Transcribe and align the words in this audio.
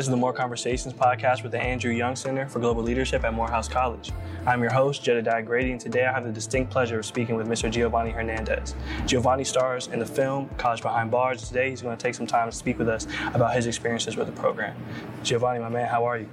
This 0.00 0.06
is 0.06 0.12
the 0.12 0.16
More 0.16 0.32
Conversations 0.32 0.94
podcast 0.94 1.42
with 1.42 1.52
the 1.52 1.60
Andrew 1.60 1.90
Young 1.90 2.16
Center 2.16 2.48
for 2.48 2.58
Global 2.58 2.82
Leadership 2.82 3.22
at 3.22 3.34
Morehouse 3.34 3.68
College. 3.68 4.12
I'm 4.46 4.62
your 4.62 4.72
host, 4.72 5.04
Jedediah 5.04 5.42
Grady, 5.42 5.72
and 5.72 5.78
today 5.78 6.06
I 6.06 6.12
have 6.14 6.24
the 6.24 6.32
distinct 6.32 6.72
pleasure 6.72 7.00
of 7.00 7.04
speaking 7.04 7.34
with 7.34 7.46
Mr. 7.46 7.70
Giovanni 7.70 8.10
Hernandez. 8.10 8.74
Giovanni 9.04 9.44
stars 9.44 9.88
in 9.88 9.98
the 9.98 10.06
film 10.06 10.48
College 10.56 10.80
Behind 10.80 11.10
Bars. 11.10 11.46
Today 11.46 11.68
he's 11.68 11.82
going 11.82 11.94
to 11.94 12.02
take 12.02 12.14
some 12.14 12.26
time 12.26 12.50
to 12.50 12.56
speak 12.56 12.78
with 12.78 12.88
us 12.88 13.06
about 13.34 13.54
his 13.54 13.66
experiences 13.66 14.16
with 14.16 14.26
the 14.26 14.32
program. 14.32 14.74
Giovanni, 15.22 15.58
my 15.58 15.68
man, 15.68 15.86
how 15.86 16.06
are 16.06 16.16
you? 16.16 16.30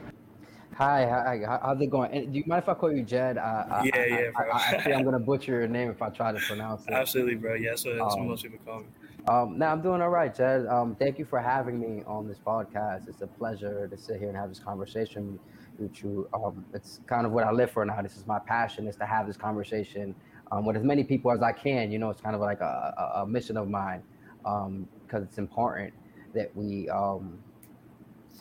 Hi, 0.76 1.06
hi, 1.06 1.60
how's 1.62 1.82
it 1.82 1.90
going? 1.90 2.10
And 2.14 2.32
do 2.32 2.40
you 2.40 2.46
mind 2.48 2.64
if 2.64 2.70
I 2.70 2.74
call 2.74 2.94
you 2.94 3.04
Jed? 3.04 3.38
Uh, 3.38 3.82
yeah, 3.84 3.92
I, 3.94 4.06
yeah, 4.06 4.30
bro. 4.34 4.50
I, 4.50 4.58
I, 4.58 4.84
I, 4.86 4.90
am 4.92 5.04
gonna 5.04 5.20
butcher 5.34 5.52
your 5.52 5.68
name 5.68 5.90
if 5.90 6.02
I 6.02 6.08
try 6.08 6.32
to 6.32 6.40
pronounce 6.40 6.88
it. 6.88 6.94
Absolutely, 6.94 7.36
bro. 7.36 7.56
Yeah, 7.56 7.76
so 7.76 7.90
that's 7.98 8.14
um, 8.14 8.22
what 8.22 8.30
most 8.30 8.44
people 8.44 8.60
call 8.66 8.80
me. 8.80 8.86
Um, 9.28 9.58
now 9.58 9.74
I'm 9.74 9.82
doing 9.82 10.02
all 10.02 10.10
right, 10.10 10.34
Jed. 10.34 10.68
Um, 10.68 10.96
thank 10.96 11.20
you 11.20 11.26
for 11.26 11.42
having 11.42 11.80
me 11.80 12.02
on 12.08 12.28
this 12.30 12.40
podcast. 12.40 13.10
It's 13.10 13.22
a 13.22 13.28
pleasure 13.28 13.88
to 13.88 13.98
sit 13.98 14.20
here 14.20 14.30
and 14.30 14.38
have 14.38 14.48
this 14.48 14.60
conversation 14.60 15.38
with 15.78 16.02
you. 16.02 16.30
Um, 16.34 16.64
it's 16.74 17.02
kind 17.08 17.26
of 17.26 17.34
what 17.34 17.44
I 17.44 17.52
live 17.52 17.70
for 17.70 17.84
now. 17.84 18.02
This 18.02 18.16
is 18.16 18.26
my 18.26 18.40
passion 18.40 18.88
is 18.88 18.96
to 18.98 19.06
have 19.06 19.28
this 19.28 19.36
conversation 19.36 20.16
um, 20.52 20.66
with 20.66 20.78
as 20.78 20.84
many 20.84 21.04
people 21.04 21.30
as 21.32 21.42
I 21.42 21.52
can. 21.52 21.92
You 21.92 22.00
know, 22.00 22.10
it's 22.10 22.22
kind 22.22 22.36
of 22.36 22.42
like 22.42 22.62
a, 22.62 22.94
a, 23.16 23.22
a 23.22 23.28
mission 23.28 23.58
of 23.58 23.68
mine 23.68 24.02
because 24.38 24.66
um, 24.66 25.24
it's 25.24 25.38
important 25.38 25.94
that 26.34 26.56
we 26.56 26.88
um, 26.90 27.38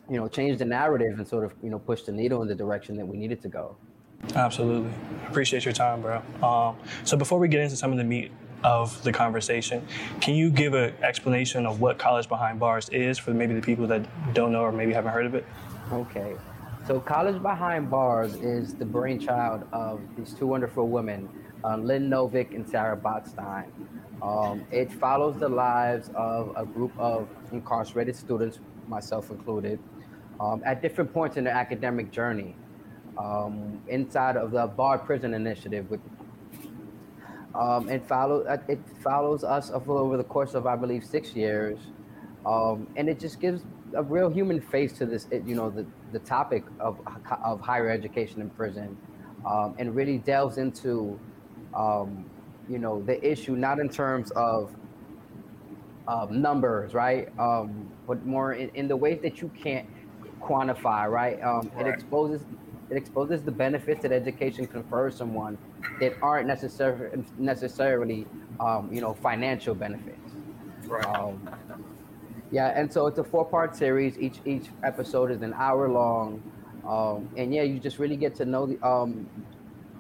you 0.08 0.18
know, 0.18 0.28
change 0.28 0.58
the 0.58 0.64
narrative 0.64 1.18
and 1.18 1.26
sort 1.26 1.44
of, 1.44 1.52
you 1.64 1.70
know, 1.70 1.80
push 1.80 2.02
the 2.02 2.12
needle 2.12 2.42
in 2.42 2.48
the 2.48 2.54
direction 2.54 2.96
that 2.96 3.06
we 3.06 3.16
needed 3.16 3.42
to 3.42 3.48
go. 3.48 3.76
Absolutely. 4.36 4.92
Appreciate 5.26 5.64
your 5.64 5.74
time, 5.74 6.00
bro. 6.00 6.76
So 7.02 7.16
before 7.16 7.40
we 7.40 7.48
get 7.48 7.60
into 7.60 7.76
some 7.76 7.90
of 7.90 7.98
the 7.98 8.04
meat 8.04 8.30
of 8.64 9.02
the 9.02 9.12
conversation, 9.12 9.86
can 10.20 10.34
you 10.34 10.50
give 10.50 10.74
an 10.74 10.94
explanation 11.02 11.66
of 11.66 11.80
what 11.80 11.98
College 11.98 12.28
Behind 12.28 12.58
Bars 12.58 12.88
is 12.90 13.18
for 13.18 13.32
maybe 13.32 13.54
the 13.54 13.62
people 13.62 13.86
that 13.86 14.34
don't 14.34 14.52
know 14.52 14.62
or 14.62 14.72
maybe 14.72 14.92
haven't 14.92 15.12
heard 15.12 15.26
of 15.26 15.34
it? 15.34 15.46
Okay. 15.92 16.36
So 16.86 17.00
College 17.00 17.42
Behind 17.42 17.90
Bars 17.90 18.34
is 18.36 18.74
the 18.74 18.84
brainchild 18.84 19.64
of 19.72 20.00
these 20.16 20.32
two 20.32 20.46
wonderful 20.46 20.88
women, 20.88 21.28
uh, 21.64 21.76
Lynn 21.76 22.08
Novick 22.08 22.54
and 22.54 22.68
Sarah 22.68 22.96
Botstein. 22.96 23.66
Um, 24.22 24.64
it 24.70 24.92
follows 24.92 25.38
the 25.38 25.48
lives 25.48 26.10
of 26.14 26.52
a 26.56 26.64
group 26.64 26.92
of 26.98 27.28
incarcerated 27.52 28.16
students, 28.16 28.60
myself 28.88 29.30
included, 29.30 29.78
um, 30.40 30.62
at 30.64 30.80
different 30.80 31.12
points 31.12 31.36
in 31.36 31.44
their 31.44 31.54
academic 31.54 32.10
journey 32.10 32.54
um, 33.18 33.82
inside 33.88 34.36
of 34.36 34.50
the 34.50 34.66
Bard 34.66 35.04
Prison 35.04 35.34
Initiative. 35.34 35.90
Um, 37.56 37.88
it, 37.88 38.06
follow, 38.06 38.42
uh, 38.42 38.58
it 38.68 38.78
follows 39.02 39.42
us 39.42 39.70
over 39.70 40.16
the 40.16 40.24
course 40.24 40.54
of, 40.54 40.66
I 40.66 40.76
believe, 40.76 41.04
six 41.04 41.34
years. 41.34 41.78
Um, 42.44 42.86
and 42.96 43.08
it 43.08 43.18
just 43.18 43.40
gives 43.40 43.62
a 43.94 44.02
real 44.02 44.28
human 44.30 44.60
face 44.60 44.92
to 44.94 45.06
this, 45.06 45.26
you 45.30 45.54
know, 45.54 45.70
the, 45.70 45.86
the 46.12 46.18
topic 46.20 46.64
of, 46.78 47.00
of 47.44 47.60
higher 47.60 47.88
education 47.88 48.40
in 48.40 48.50
prison 48.50 48.96
um, 49.46 49.74
and 49.78 49.94
really 49.96 50.18
delves 50.18 50.58
into, 50.58 51.18
um, 51.74 52.24
you 52.68 52.78
know, 52.78 53.02
the 53.02 53.24
issue, 53.26 53.56
not 53.56 53.80
in 53.80 53.88
terms 53.88 54.30
of 54.32 54.74
numbers, 56.30 56.94
right? 56.94 57.34
but 57.36 58.24
more 58.24 58.52
in, 58.52 58.68
in 58.74 58.86
the 58.86 58.96
ways 58.96 59.20
that 59.22 59.40
you 59.40 59.50
can't 59.60 59.88
quantify, 60.40 61.10
right? 61.10 61.42
Um, 61.42 61.70
right. 61.74 61.86
It 61.86 61.94
exposes 61.94 62.42
it 62.88 62.96
exposes 62.96 63.42
the 63.42 63.50
benefits 63.50 64.02
that 64.02 64.12
education 64.12 64.66
confers 64.66 65.16
someone 65.16 65.58
that 66.00 66.14
aren't 66.22 66.46
necessarily 66.46 67.24
necessarily 67.38 68.26
um, 68.60 68.88
you 68.92 69.00
know 69.00 69.14
financial 69.14 69.74
benefits. 69.74 70.32
Right. 70.86 71.04
Um, 71.04 71.48
yeah, 72.50 72.78
and 72.78 72.92
so 72.92 73.06
it's 73.06 73.18
a 73.18 73.24
four 73.24 73.44
part 73.44 73.74
series. 73.76 74.18
Each 74.18 74.38
each 74.44 74.66
episode 74.82 75.30
is 75.30 75.42
an 75.42 75.52
hour 75.54 75.88
long, 75.88 76.42
um, 76.86 77.28
and 77.36 77.52
yeah, 77.52 77.62
you 77.62 77.78
just 77.80 77.98
really 77.98 78.16
get 78.16 78.34
to 78.36 78.44
know 78.44 78.66
the, 78.66 78.86
um, 78.86 79.28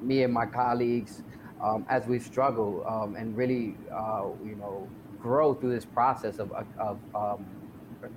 me 0.00 0.22
and 0.22 0.32
my 0.32 0.46
colleagues 0.46 1.22
um, 1.62 1.84
as 1.88 2.06
we 2.06 2.18
struggle 2.18 2.84
um, 2.86 3.16
and 3.16 3.36
really 3.36 3.74
uh, 3.92 4.26
you 4.44 4.54
know 4.56 4.88
grow 5.20 5.54
through 5.54 5.74
this 5.74 5.84
process 5.84 6.38
of 6.38 6.52
of 6.78 6.98
um, 7.14 7.44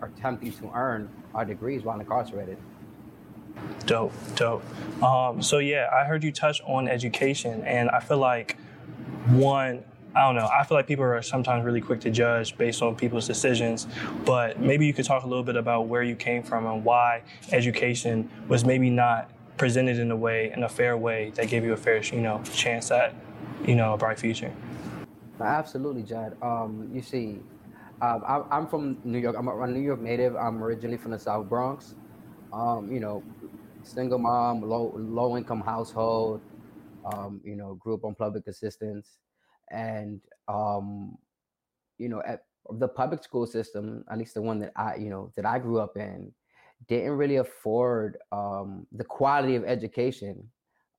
attempting 0.02 0.52
to 0.54 0.72
earn 0.76 1.10
our 1.34 1.46
degrees 1.46 1.84
while 1.84 2.00
incarcerated. 2.00 2.58
Dope, 3.86 4.14
dope. 4.36 4.64
Um, 5.04 5.42
so 5.42 5.60
yeah, 5.60 5.90
I 5.94 6.04
heard 6.04 6.24
you 6.24 6.32
touch 6.32 6.62
on 6.66 6.88
education, 6.88 7.64
and 7.64 7.90
I 7.90 8.00
feel 8.00 8.18
like 8.18 8.58
one, 9.28 9.84
I 10.16 10.22
don't 10.22 10.36
know. 10.36 10.48
I 10.48 10.64
feel 10.64 10.78
like 10.78 10.88
people 10.88 11.06
are 11.06 11.22
sometimes 11.22 11.66
really 11.66 11.82
quick 11.82 12.02
to 12.02 12.12
judge 12.12 12.58
based 12.58 12.82
on 12.82 12.96
people's 12.96 13.28
decisions, 13.28 13.88
but 14.26 14.60
maybe 14.60 14.86
you 14.86 14.94
could 14.94 15.06
talk 15.06 15.24
a 15.24 15.28
little 15.28 15.44
bit 15.44 15.56
about 15.56 15.88
where 15.88 16.04
you 16.04 16.16
came 16.16 16.44
from 16.44 16.66
and 16.66 16.84
why 16.84 17.24
education 17.52 18.30
was 18.48 18.66
maybe 18.66 18.90
not 18.90 19.32
presented 19.58 20.00
in 20.00 20.10
a 20.12 20.16
way, 20.16 20.52
in 20.52 20.64
a 20.64 20.70
fair 20.70 20.98
way 20.98 21.32
that 21.36 21.48
gave 21.48 21.64
you 21.64 21.74
a 21.74 21.78
fair, 21.78 22.02
you 22.04 22.22
know, 22.22 22.42
chance 22.54 22.92
at, 22.92 23.14
you 23.66 23.76
know, 23.76 23.94
a 23.94 23.98
bright 23.98 24.20
future. 24.20 24.52
Absolutely, 25.40 26.04
Jad. 26.04 26.36
Um, 26.42 26.90
you 26.94 27.02
see, 27.02 27.40
um, 28.02 28.24
I, 28.26 28.58
am 28.58 28.68
from 28.68 28.98
New 29.04 29.20
York. 29.20 29.36
I'm 29.38 29.48
a 29.48 29.68
New 29.68 29.82
York 29.82 30.02
native. 30.02 30.36
I'm 30.36 30.64
originally 30.64 30.98
from 30.98 31.12
the 31.12 31.20
South 31.20 31.48
Bronx. 31.48 31.96
Um, 32.52 32.92
you 32.92 33.00
know, 33.00 33.24
single 33.84 34.20
mom, 34.20 34.62
low 34.62 34.94
low 34.96 35.38
income 35.38 35.62
household. 35.62 36.42
Um, 37.14 37.42
you 37.44 37.56
know, 37.56 37.76
grew 37.76 37.94
up 37.94 38.04
on 38.04 38.16
public 38.16 38.48
assistance, 38.48 39.20
and 39.72 40.22
um, 40.48 41.18
you 41.98 42.10
know, 42.10 42.22
at 42.26 42.44
the 42.72 42.88
public 42.88 43.24
school 43.24 43.48
system, 43.48 44.04
at 44.12 44.18
least 44.18 44.34
the 44.34 44.42
one 44.42 44.60
that 44.60 44.74
I, 44.76 44.96
you 44.96 45.10
know, 45.10 45.32
that 45.36 45.46
I 45.46 45.60
grew 45.60 45.80
up 45.80 45.98
in, 45.98 46.32
didn't 46.88 47.14
really 47.14 47.38
afford 47.38 48.18
um, 48.32 48.86
the 48.92 49.04
quality 49.04 49.56
of 49.56 49.64
education, 49.64 50.50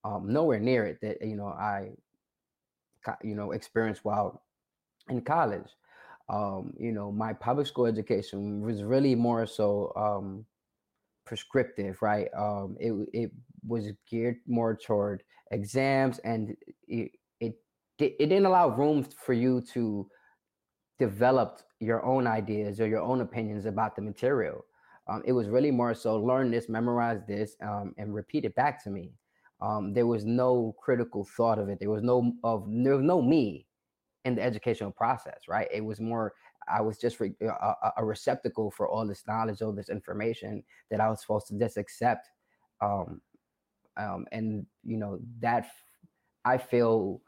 um, 0.04 0.32
nowhere 0.32 0.60
near 0.60 0.86
it 0.86 0.98
that 1.02 1.20
you 1.20 1.36
know 1.36 1.48
I, 1.48 1.90
you 3.22 3.34
know, 3.34 3.52
experienced 3.52 4.04
while 4.04 4.42
in 5.08 5.20
college 5.20 5.68
um, 6.30 6.72
you 6.78 6.92
know, 6.92 7.10
my 7.10 7.32
public 7.32 7.66
school 7.66 7.86
education 7.86 8.62
was 8.62 8.84
really 8.84 9.14
more 9.16 9.46
so 9.46 9.92
um, 9.96 10.46
prescriptive, 11.30 12.02
right? 12.02 12.28
Um, 12.36 12.76
it 12.80 12.92
it 13.12 13.30
was 13.64 13.84
geared 14.10 14.38
more 14.48 14.74
toward 14.76 15.22
exams, 15.52 16.18
and 16.30 16.56
it, 16.88 17.12
it 17.38 17.54
it 18.00 18.18
didn't 18.18 18.46
allow 18.46 18.70
room 18.70 19.04
for 19.04 19.32
you 19.32 19.62
to 19.74 20.08
develop 20.98 21.60
your 21.78 22.04
own 22.04 22.26
ideas 22.26 22.80
or 22.80 22.88
your 22.88 23.00
own 23.00 23.20
opinions 23.20 23.64
about 23.64 23.94
the 23.94 24.02
material. 24.02 24.64
Um, 25.08 25.22
it 25.24 25.32
was 25.32 25.46
really 25.48 25.70
more 25.70 25.94
so 25.94 26.16
learn 26.16 26.50
this, 26.50 26.68
memorize 26.68 27.20
this, 27.28 27.56
um, 27.62 27.94
and 27.96 28.12
repeat 28.12 28.44
it 28.44 28.56
back 28.56 28.82
to 28.84 28.90
me. 28.90 29.12
Um, 29.60 29.92
there 29.94 30.08
was 30.08 30.24
no 30.24 30.74
critical 30.82 31.24
thought 31.36 31.60
of 31.60 31.68
it. 31.68 31.78
There 31.78 31.90
was 31.90 32.02
no 32.02 32.32
of 32.42 32.66
there 32.68 32.96
was 32.96 33.04
no 33.04 33.22
me 33.22 33.66
in 34.24 34.34
the 34.34 34.42
educational 34.42 34.90
process, 34.90 35.40
right? 35.48 35.68
It 35.72 35.84
was 35.84 36.00
more, 36.00 36.32
I 36.68 36.80
was 36.80 36.98
just 36.98 37.20
re- 37.20 37.34
a, 37.42 37.74
a, 37.96 38.04
receptacle 38.04 38.70
for 38.70 38.88
all 38.88 39.06
this 39.06 39.24
knowledge, 39.26 39.62
all 39.62 39.72
this 39.72 39.88
information 39.88 40.62
that 40.90 41.00
I 41.00 41.08
was 41.08 41.20
supposed 41.20 41.48
to 41.48 41.58
just 41.58 41.76
accept. 41.76 42.28
Um, 42.80 43.20
um, 43.96 44.26
and, 44.32 44.66
you 44.84 44.96
know, 44.96 45.18
that 45.40 45.70
I 46.44 46.58
feel 46.58 47.20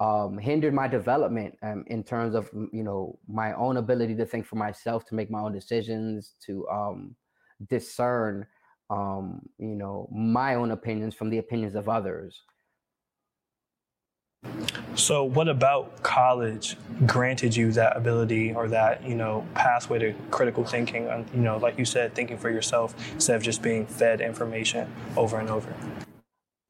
um, 0.00 0.38
hindered 0.38 0.74
my 0.74 0.88
development 0.88 1.56
um, 1.62 1.84
in 1.86 2.02
terms 2.02 2.34
of, 2.34 2.50
you 2.72 2.82
know, 2.82 3.18
my 3.28 3.52
own 3.54 3.76
ability 3.76 4.14
to 4.16 4.26
think 4.26 4.46
for 4.46 4.56
myself, 4.56 5.04
to 5.06 5.14
make 5.14 5.30
my 5.30 5.40
own 5.40 5.52
decisions, 5.52 6.34
to 6.46 6.66
um, 6.68 7.14
discern, 7.68 8.46
um, 8.90 9.40
you 9.58 9.76
know, 9.76 10.08
my 10.12 10.54
own 10.54 10.72
opinions 10.72 11.14
from 11.14 11.30
the 11.30 11.38
opinions 11.38 11.74
of 11.74 11.88
others. 11.88 12.42
So, 14.94 15.24
what 15.24 15.48
about 15.48 16.02
college 16.02 16.76
granted 17.06 17.56
you 17.56 17.72
that 17.72 17.96
ability 17.96 18.52
or 18.52 18.68
that 18.68 19.02
you 19.02 19.14
know 19.14 19.46
pathway 19.54 19.98
to 19.98 20.12
critical 20.30 20.64
thinking? 20.64 21.04
You 21.34 21.40
know, 21.40 21.56
like 21.56 21.78
you 21.78 21.86
said, 21.86 22.14
thinking 22.14 22.36
for 22.36 22.50
yourself 22.50 22.94
instead 23.12 23.36
of 23.36 23.42
just 23.42 23.62
being 23.62 23.86
fed 23.86 24.20
information 24.20 24.92
over 25.16 25.38
and 25.38 25.48
over. 25.48 25.74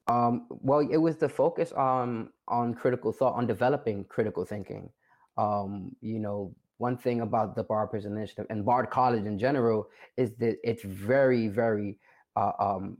Um, 0.07 0.47
well, 0.49 0.79
it 0.79 0.97
was 0.97 1.17
the 1.17 1.27
focus 1.27 1.73
on 1.73 2.29
on 2.47 2.73
critical 2.75 3.11
thought, 3.11 3.33
on 3.33 3.45
developing 3.45 4.05
critical 4.05 4.45
thinking. 4.45 4.89
Um, 5.37 5.93
you 5.99 6.19
know, 6.19 6.55
one 6.77 6.97
thing 6.97 7.21
about 7.21 7.55
the 7.55 7.63
Bard 7.63 7.89
Prison 7.89 8.15
Initiative 8.15 8.45
and 8.49 8.63
Bard 8.63 8.89
College 8.89 9.25
in 9.25 9.37
general 9.37 9.89
is 10.15 10.31
that 10.39 10.57
it's 10.63 10.83
very, 10.83 11.49
very 11.49 11.97
uh, 12.37 12.51
um, 12.57 12.97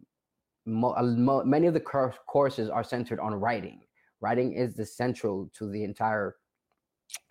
mo- 0.66 0.96
mo- 1.02 1.44
many 1.46 1.68
of 1.68 1.74
the 1.74 1.80
courses 1.80 2.70
are 2.70 2.84
centered 2.84 3.20
on 3.20 3.36
writing 3.36 3.80
writing 4.24 4.54
is 4.54 4.74
the 4.74 4.86
central 4.86 5.52
to 5.54 5.70
the 5.70 5.84
entire 5.84 6.38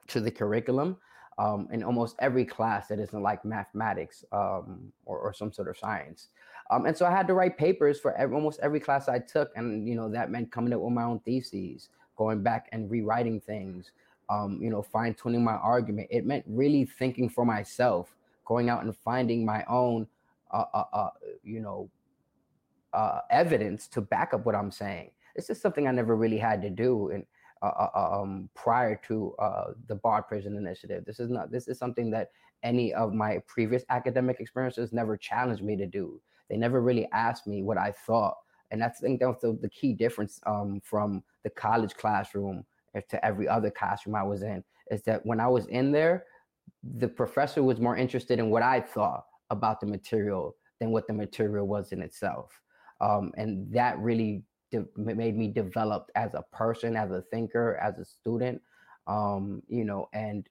to 0.08 0.20
the 0.20 0.30
curriculum 0.30 0.98
um, 1.38 1.66
in 1.72 1.82
almost 1.82 2.16
every 2.18 2.44
class 2.44 2.88
that 2.88 3.00
isn't 3.00 3.22
like 3.22 3.44
mathematics 3.44 4.24
um, 4.32 4.92
or, 5.06 5.18
or, 5.18 5.32
some 5.32 5.50
sort 5.50 5.68
of 5.68 5.78
science. 5.78 6.28
Um, 6.70 6.84
and 6.84 6.94
so 6.94 7.06
I 7.06 7.10
had 7.10 7.26
to 7.28 7.34
write 7.34 7.56
papers 7.56 7.98
for 7.98 8.14
every, 8.14 8.34
almost 8.34 8.60
every 8.62 8.78
class 8.78 9.08
I 9.08 9.18
took, 9.18 9.50
and 9.56 9.88
you 9.88 9.94
know 9.94 10.08
that 10.10 10.30
meant 10.30 10.52
coming 10.52 10.72
up 10.74 10.80
with 10.80 10.92
my 10.92 11.04
own 11.04 11.20
theses, 11.20 11.88
going 12.16 12.42
back 12.42 12.68
and 12.72 12.90
rewriting 12.90 13.40
things, 13.40 13.92
um, 14.28 14.58
you 14.60 14.68
know, 14.68 14.82
fine 14.82 15.14
tuning 15.14 15.42
my 15.42 15.54
argument. 15.54 16.08
It 16.10 16.26
meant 16.26 16.44
really 16.46 16.84
thinking 16.84 17.30
for 17.30 17.46
myself, 17.46 18.14
going 18.44 18.68
out 18.68 18.84
and 18.84 18.94
finding 18.94 19.44
my 19.44 19.64
own 19.68 20.06
uh, 20.50 20.64
uh, 20.74 20.84
uh 20.92 21.10
you 21.42 21.60
know 21.60 21.88
uh, 22.92 23.20
evidence 23.30 23.88
to 23.88 24.00
back 24.02 24.34
up 24.34 24.44
what 24.44 24.54
I'm 24.54 24.70
saying. 24.70 25.10
This 25.34 25.50
is 25.50 25.60
something 25.60 25.86
I 25.86 25.92
never 25.92 26.16
really 26.16 26.38
had 26.38 26.62
to 26.62 26.70
do 26.70 27.10
and 27.10 27.24
uh, 27.62 27.66
uh, 27.78 27.90
uh, 27.94 28.20
um, 28.20 28.48
prior 28.56 29.00
to 29.06 29.36
uh, 29.38 29.66
the 29.86 29.94
Bard 29.94 30.26
Prison 30.26 30.56
Initiative. 30.56 31.04
This 31.04 31.20
is 31.20 31.30
not. 31.30 31.52
This 31.52 31.68
is 31.68 31.78
something 31.78 32.10
that 32.10 32.30
any 32.64 32.92
of 32.92 33.14
my 33.14 33.38
previous 33.46 33.84
academic 33.88 34.40
experiences 34.40 34.92
never 34.92 35.16
challenged 35.16 35.62
me 35.62 35.76
to 35.76 35.86
do. 35.86 36.20
They 36.50 36.56
never 36.56 36.80
really 36.80 37.08
asked 37.12 37.46
me 37.46 37.62
what 37.62 37.78
I 37.78 37.92
thought, 37.92 38.36
and 38.72 38.82
that's 38.82 39.00
I 39.00 39.06
think 39.06 39.20
that's 39.20 39.42
the, 39.42 39.56
the 39.62 39.68
key 39.68 39.92
difference 39.92 40.40
um, 40.44 40.80
from 40.82 41.22
the 41.44 41.50
college 41.50 41.94
classroom 41.94 42.64
to 43.08 43.24
every 43.24 43.46
other 43.46 43.70
classroom 43.70 44.16
I 44.16 44.24
was 44.24 44.42
in. 44.42 44.64
Is 44.90 45.02
that 45.02 45.24
when 45.24 45.38
I 45.38 45.46
was 45.46 45.66
in 45.66 45.92
there, 45.92 46.24
the 46.82 47.06
professor 47.06 47.62
was 47.62 47.78
more 47.78 47.96
interested 47.96 48.40
in 48.40 48.50
what 48.50 48.64
I 48.64 48.80
thought 48.80 49.24
about 49.50 49.78
the 49.78 49.86
material 49.86 50.56
than 50.80 50.90
what 50.90 51.06
the 51.06 51.12
material 51.12 51.68
was 51.68 51.92
in 51.92 52.02
itself, 52.02 52.60
um, 53.00 53.30
and 53.36 53.72
that 53.72 53.96
really 54.00 54.42
de- 54.72 54.86
made 54.96 55.36
me 55.36 55.48
develop 55.48 56.10
as 56.16 56.34
a 56.34 56.42
person, 56.52 56.96
as 56.96 57.10
a 57.12 57.22
thinker, 57.30 57.78
as 57.80 57.98
a 57.98 58.04
student. 58.04 58.60
Um, 59.06 59.62
you 59.68 59.84
know, 59.84 60.08
and 60.12 60.48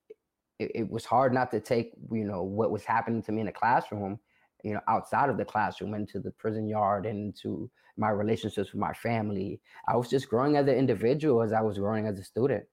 it, 0.59 0.71
it, 0.75 0.89
was 0.89 1.05
hard 1.05 1.33
not 1.33 1.51
to 1.51 1.59
take, 1.59 1.93
you 2.11 2.25
know, 2.25 2.43
what 2.43 2.71
was 2.71 2.85
happening 2.85 3.23
to 3.23 3.31
me 3.31 3.41
in 3.41 3.45
the 3.47 3.51
classroom, 3.51 4.19
you 4.63 4.73
know, 4.73 4.81
outside 4.87 5.29
of 5.29 5.37
the 5.37 5.45
classroom 5.45 5.93
into 5.93 6.19
the 6.19 6.31
prison 6.31 6.67
yard 6.67 7.05
and 7.05 7.33
into 7.33 7.69
my 7.97 8.09
relationships 8.09 8.71
with 8.71 8.79
my 8.79 8.93
family. 8.93 9.59
I 9.87 9.95
was 9.95 10.09
just 10.09 10.29
growing 10.29 10.57
as 10.57 10.67
an 10.67 10.75
individual 10.75 11.41
as 11.41 11.53
I 11.53 11.61
was 11.61 11.77
growing 11.77 12.07
as 12.07 12.19
a 12.19 12.23
student. 12.23 12.65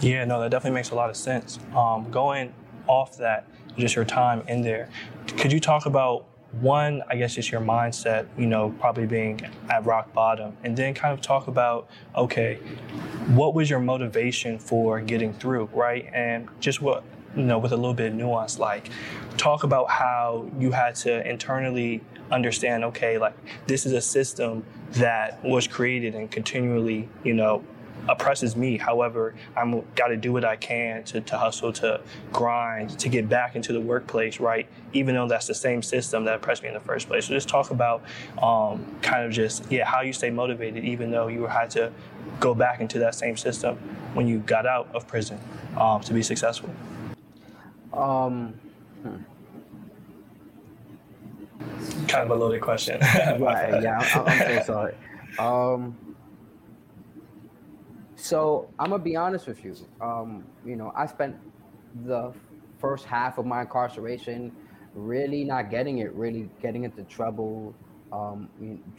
Yeah, 0.00 0.24
no, 0.24 0.40
that 0.40 0.50
definitely 0.50 0.74
makes 0.74 0.90
a 0.90 0.94
lot 0.94 1.10
of 1.10 1.16
sense. 1.16 1.58
Um, 1.74 2.10
going 2.10 2.52
off 2.86 3.16
that, 3.18 3.46
just 3.78 3.94
your 3.94 4.04
time 4.04 4.42
in 4.48 4.62
there, 4.62 4.88
could 5.36 5.52
you 5.52 5.60
talk 5.60 5.86
about 5.86 6.29
one, 6.52 7.02
I 7.08 7.16
guess, 7.16 7.34
just 7.34 7.50
your 7.52 7.60
mindset, 7.60 8.26
you 8.36 8.46
know, 8.46 8.74
probably 8.80 9.06
being 9.06 9.40
at 9.68 9.84
rock 9.84 10.12
bottom, 10.12 10.56
and 10.64 10.76
then 10.76 10.94
kind 10.94 11.14
of 11.14 11.20
talk 11.20 11.46
about, 11.46 11.88
okay, 12.16 12.56
what 13.28 13.54
was 13.54 13.70
your 13.70 13.78
motivation 13.78 14.58
for 14.58 15.00
getting 15.00 15.32
through, 15.32 15.66
right? 15.72 16.08
And 16.12 16.48
just 16.58 16.82
what, 16.82 17.04
you 17.36 17.44
know, 17.44 17.58
with 17.58 17.72
a 17.72 17.76
little 17.76 17.94
bit 17.94 18.08
of 18.08 18.14
nuance, 18.14 18.58
like 18.58 18.90
talk 19.36 19.62
about 19.62 19.90
how 19.90 20.50
you 20.58 20.72
had 20.72 20.96
to 20.96 21.28
internally 21.28 22.02
understand, 22.32 22.84
okay, 22.84 23.18
like 23.18 23.34
this 23.66 23.86
is 23.86 23.92
a 23.92 24.00
system 24.00 24.64
that 24.92 25.42
was 25.44 25.68
created 25.68 26.14
and 26.14 26.30
continually, 26.30 27.08
you 27.22 27.34
know, 27.34 27.64
oppresses 28.08 28.56
me. 28.56 28.76
However, 28.76 29.34
I'm 29.56 29.82
got 29.94 30.08
to 30.08 30.16
do 30.16 30.32
what 30.32 30.44
I 30.44 30.56
can 30.56 31.04
to, 31.04 31.20
to 31.20 31.38
hustle, 31.38 31.72
to 31.74 32.00
grind, 32.32 32.98
to 32.98 33.08
get 33.08 33.28
back 33.28 33.56
into 33.56 33.72
the 33.72 33.80
workplace, 33.80 34.40
right? 34.40 34.66
Even 34.92 35.14
though 35.14 35.28
that's 35.28 35.46
the 35.46 35.54
same 35.54 35.82
system 35.82 36.24
that 36.24 36.36
oppressed 36.36 36.62
me 36.62 36.68
in 36.68 36.74
the 36.74 36.80
first 36.80 37.08
place. 37.08 37.26
So 37.26 37.34
just 37.34 37.48
talk 37.48 37.70
about 37.70 38.02
um, 38.42 38.84
kind 39.02 39.24
of 39.24 39.32
just, 39.32 39.70
yeah, 39.70 39.84
how 39.84 40.00
you 40.02 40.12
stay 40.12 40.30
motivated, 40.30 40.84
even 40.84 41.10
though 41.10 41.28
you 41.28 41.46
had 41.46 41.70
to 41.70 41.92
go 42.38 42.54
back 42.54 42.80
into 42.80 42.98
that 42.98 43.14
same 43.14 43.36
system 43.36 43.76
when 44.14 44.26
you 44.26 44.38
got 44.40 44.66
out 44.66 44.88
of 44.94 45.06
prison 45.06 45.38
um, 45.76 46.00
to 46.02 46.12
be 46.12 46.22
successful. 46.22 46.70
Um, 47.92 48.54
hmm. 49.02 49.16
Kind 52.08 52.24
of 52.24 52.30
a 52.30 52.34
loaded 52.34 52.60
question. 52.60 52.98
right, 53.38 53.82
yeah, 53.82 53.98
I'm, 54.14 54.26
I'm 54.26 54.38
so 54.38 54.62
sorry. 54.64 54.94
Um, 55.38 55.96
so 58.20 58.68
I'm 58.78 58.90
gonna 58.90 59.02
be 59.02 59.16
honest 59.16 59.46
with 59.46 59.64
you. 59.64 59.74
Um, 60.00 60.44
you 60.64 60.76
know, 60.76 60.92
I 60.94 61.06
spent 61.06 61.36
the 62.04 62.32
first 62.78 63.06
half 63.06 63.38
of 63.38 63.46
my 63.46 63.62
incarceration 63.62 64.52
really 64.94 65.44
not 65.44 65.70
getting 65.70 65.98
it, 65.98 66.12
really 66.14 66.50
getting 66.60 66.84
into 66.84 67.02
trouble, 67.04 67.74
um, 68.12 68.48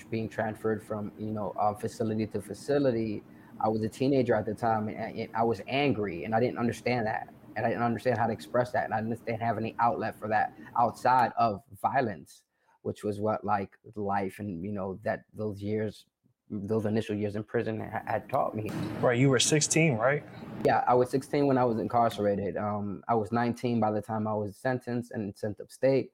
being 0.10 0.28
transferred 0.28 0.84
from 0.84 1.12
you 1.20 1.32
know 1.32 1.54
uh, 1.60 1.74
facility 1.74 2.26
to 2.28 2.42
facility. 2.42 3.24
I 3.64 3.68
was 3.70 3.84
a 3.84 3.90
teenager 3.90 4.34
at 4.34 4.46
the 4.48 4.56
time, 4.56 4.88
and, 4.90 5.30
I 5.36 5.44
was 5.44 5.62
angry, 5.68 6.24
and 6.24 6.34
I 6.34 6.40
didn't 6.40 6.58
understand 6.58 7.06
that, 7.06 7.28
and 7.56 7.64
I 7.64 7.70
didn't 7.70 7.84
understand 7.84 8.18
how 8.18 8.26
to 8.26 8.34
express 8.34 8.72
that, 8.72 8.86
and 8.86 8.94
I 8.94 9.02
didn't 9.02 9.42
have 9.42 9.58
any 9.58 9.76
outlet 9.80 10.18
for 10.18 10.28
that 10.30 10.54
outside 10.80 11.32
of 11.38 11.62
violence, 11.80 12.42
which 12.82 13.04
was 13.04 13.20
what 13.20 13.46
like 13.46 13.70
life 13.96 14.40
and 14.40 14.64
you 14.64 14.72
know 14.72 15.00
that 15.04 15.26
those 15.36 15.62
years 15.62 16.06
those 16.52 16.86
initial 16.86 17.16
years 17.16 17.36
in 17.36 17.44
prison 17.44 17.80
had 17.80 18.30
taught 18.30 18.54
me. 18.54 18.70
Right, 19.00 19.18
you 19.18 19.30
were 19.30 19.40
16, 19.40 19.96
right? 19.96 20.24
Yeah, 20.66 20.84
I 20.88 20.94
was 20.94 21.10
16 21.10 21.48
when 21.48 21.58
I 21.58 21.64
was 21.64 21.80
incarcerated. 21.80 22.58
Um, 22.58 23.04
I 23.08 23.16
was 23.16 23.32
19 23.32 23.80
by 23.80 23.92
the 23.92 24.02
time 24.02 24.28
I 24.28 24.34
was 24.34 24.58
sentenced 24.58 25.12
and 25.12 25.36
sent 25.36 25.60
upstate. 25.62 26.12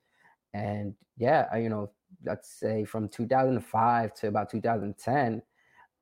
And 0.53 0.93
yeah, 1.17 1.47
I, 1.51 1.57
you 1.57 1.69
know, 1.69 1.89
let's 2.23 2.49
say 2.49 2.85
from 2.85 3.09
2005 3.09 4.13
to 4.13 4.27
about 4.27 4.49
2010, 4.49 5.41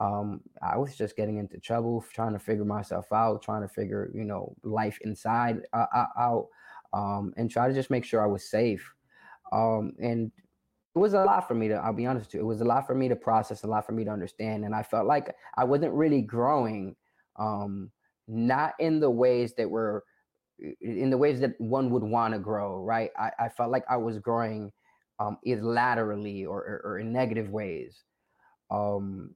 um, 0.01 0.41
I 0.61 0.77
was 0.77 0.95
just 0.97 1.15
getting 1.15 1.37
into 1.37 1.57
trouble, 1.57 2.03
trying 2.13 2.33
to 2.33 2.39
figure 2.39 2.65
myself 2.65 3.11
out, 3.13 3.41
trying 3.41 3.61
to 3.61 3.69
figure, 3.69 4.11
you 4.13 4.25
know, 4.25 4.53
life 4.63 4.99
inside 5.01 5.61
uh, 5.71 5.85
uh 5.95 6.05
out, 6.19 6.47
um, 6.93 7.33
and 7.37 7.49
try 7.49 7.69
to 7.69 7.73
just 7.73 7.89
make 7.89 8.03
sure 8.03 8.21
I 8.21 8.27
was 8.27 8.43
safe. 8.43 8.93
Um, 9.53 9.93
and 9.99 10.31
it 10.95 10.99
was 10.99 11.13
a 11.13 11.23
lot 11.23 11.47
for 11.47 11.53
me 11.53 11.67
to 11.67 11.75
i'll 11.75 11.93
be 11.93 12.05
honest 12.05 12.27
with 12.27 12.35
you 12.35 12.39
it 12.39 12.45
was 12.45 12.61
a 12.61 12.65
lot 12.65 12.87
for 12.87 12.95
me 12.95 13.07
to 13.09 13.15
process 13.15 13.63
a 13.63 13.67
lot 13.67 13.85
for 13.85 13.91
me 13.91 14.03
to 14.03 14.11
understand 14.11 14.63
and 14.63 14.73
i 14.73 14.81
felt 14.81 15.05
like 15.05 15.35
i 15.57 15.63
wasn't 15.63 15.93
really 15.93 16.21
growing 16.21 16.95
um 17.37 17.91
not 18.27 18.73
in 18.79 18.99
the 18.99 19.09
ways 19.09 19.53
that 19.55 19.69
were 19.69 20.03
in 20.81 21.09
the 21.09 21.17
ways 21.17 21.39
that 21.41 21.53
one 21.59 21.89
would 21.89 22.03
want 22.03 22.33
to 22.33 22.39
grow 22.39 22.81
right? 22.81 23.11
I, 23.17 23.31
I 23.39 23.49
felt 23.49 23.71
like 23.71 23.83
i 23.89 23.97
was 23.97 24.19
growing 24.19 24.71
um 25.19 25.37
either 25.43 25.63
laterally 25.63 26.45
or, 26.45 26.59
or, 26.59 26.81
or 26.85 26.99
in 26.99 27.11
negative 27.11 27.49
ways 27.49 28.03
um 28.71 29.35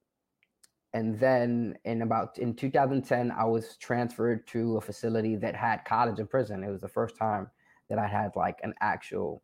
and 0.94 1.19
then 1.19 1.77
in 1.85 2.01
about 2.01 2.38
in 2.39 2.56
2010 2.56 3.31
i 3.31 3.44
was 3.44 3.77
transferred 3.77 4.47
to 4.47 4.77
a 4.77 4.81
facility 4.81 5.35
that 5.35 5.56
had 5.56 5.85
college 5.85 6.19
and 6.19 6.29
prison. 6.29 6.63
It 6.63 6.71
was 6.71 6.81
the 6.81 6.88
first 6.88 7.17
time 7.17 7.50
that 7.89 8.00
i 8.00 8.07
had 8.07 8.31
like 8.35 8.59
an 8.63 8.73
actual 8.81 9.44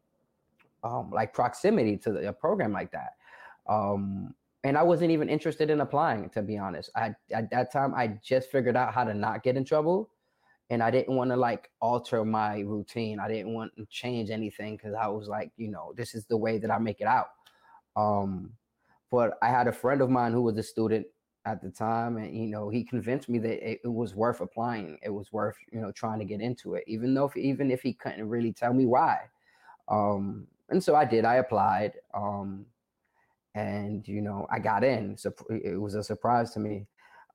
um, 0.86 1.10
like 1.12 1.34
proximity 1.34 1.98
to 1.98 2.12
the, 2.12 2.30
a 2.30 2.34
program 2.34 2.72
like 2.72 2.92
that. 2.92 3.14
Um, 3.68 4.34
and 4.64 4.78
I 4.78 4.84
wasn't 4.84 5.12
even 5.12 5.30
interested 5.30 5.70
in 5.70 5.82
applying, 5.82 6.30
to 6.30 6.42
be 6.42 6.58
honest. 6.58 6.90
I 6.96 7.14
at 7.32 7.50
that 7.52 7.72
time 7.72 7.94
I 7.94 8.20
just 8.24 8.52
figured 8.52 8.78
out 8.78 8.94
how 8.94 9.04
to 9.04 9.14
not 9.14 9.44
get 9.44 9.58
in 9.58 9.66
trouble, 9.66 10.10
and 10.70 10.82
I 10.82 10.92
didn't 10.92 11.16
want 11.16 11.32
to 11.32 11.36
like 11.36 11.70
alter 11.82 12.24
my 12.24 12.60
routine. 12.60 13.20
I 13.20 13.27
didn't 13.27 13.54
want 13.54 13.75
to 13.77 13.86
change 13.88 14.30
anything 14.30 14.77
because 14.77 14.94
I 14.94 15.08
was 15.08 15.27
like, 15.27 15.51
you 15.58 15.70
know, 15.70 15.94
this 15.96 16.15
is 16.15 16.25
the 16.25 16.38
way 16.38 16.58
that 16.60 16.72
I 16.72 16.77
make 16.80 17.01
it 17.01 17.08
out. 17.08 17.27
Um, 17.96 18.51
but 19.12 19.38
I 19.42 19.50
had 19.50 19.68
a 19.68 19.72
friend 19.72 20.01
of 20.01 20.10
mine 20.10 20.32
who 20.32 20.42
was 20.42 20.58
a 20.58 20.63
student 20.63 21.06
at 21.46 21.62
the 21.62 21.70
time, 21.70 22.18
and 22.18 22.36
you 22.36 22.48
know, 22.48 22.70
he 22.70 22.84
convinced 22.84 23.30
me 23.30 23.38
that 23.39 23.72
it, 23.72 23.82
it 23.84 23.88
was 23.88 24.15
worth 24.15 24.42
applying. 24.42 24.98
It 25.04 25.12
was 25.12 25.32
worth 25.32 25.58
you 25.72 25.80
know 25.80 25.92
trying 25.92 26.20
to 26.20 26.25
get 26.25 26.42
into 26.42 26.74
it, 26.74 26.84
even 26.88 27.13
though 27.13 27.25
if, 27.25 27.38
even 27.38 27.70
if 27.70 27.82
he 27.82 27.94
couldn't 27.94 28.27
really 28.27 28.54
tell 28.54 28.74
me 28.74 28.86
why. 28.88 29.20
Um, 29.88 30.48
and 30.69 30.84
so 30.84 30.95
I 30.95 31.05
did. 31.05 31.25
I 31.25 31.36
applied, 31.36 31.93
um, 32.13 32.65
and 33.55 34.07
you 34.07 34.22
know, 34.22 34.48
I 34.51 34.60
got 34.60 34.84
in. 34.84 35.17
So 35.17 35.34
it 35.50 35.79
was 35.79 35.95
a 35.95 36.03
surprise 36.03 36.51
to 36.53 36.60
me. 36.60 36.88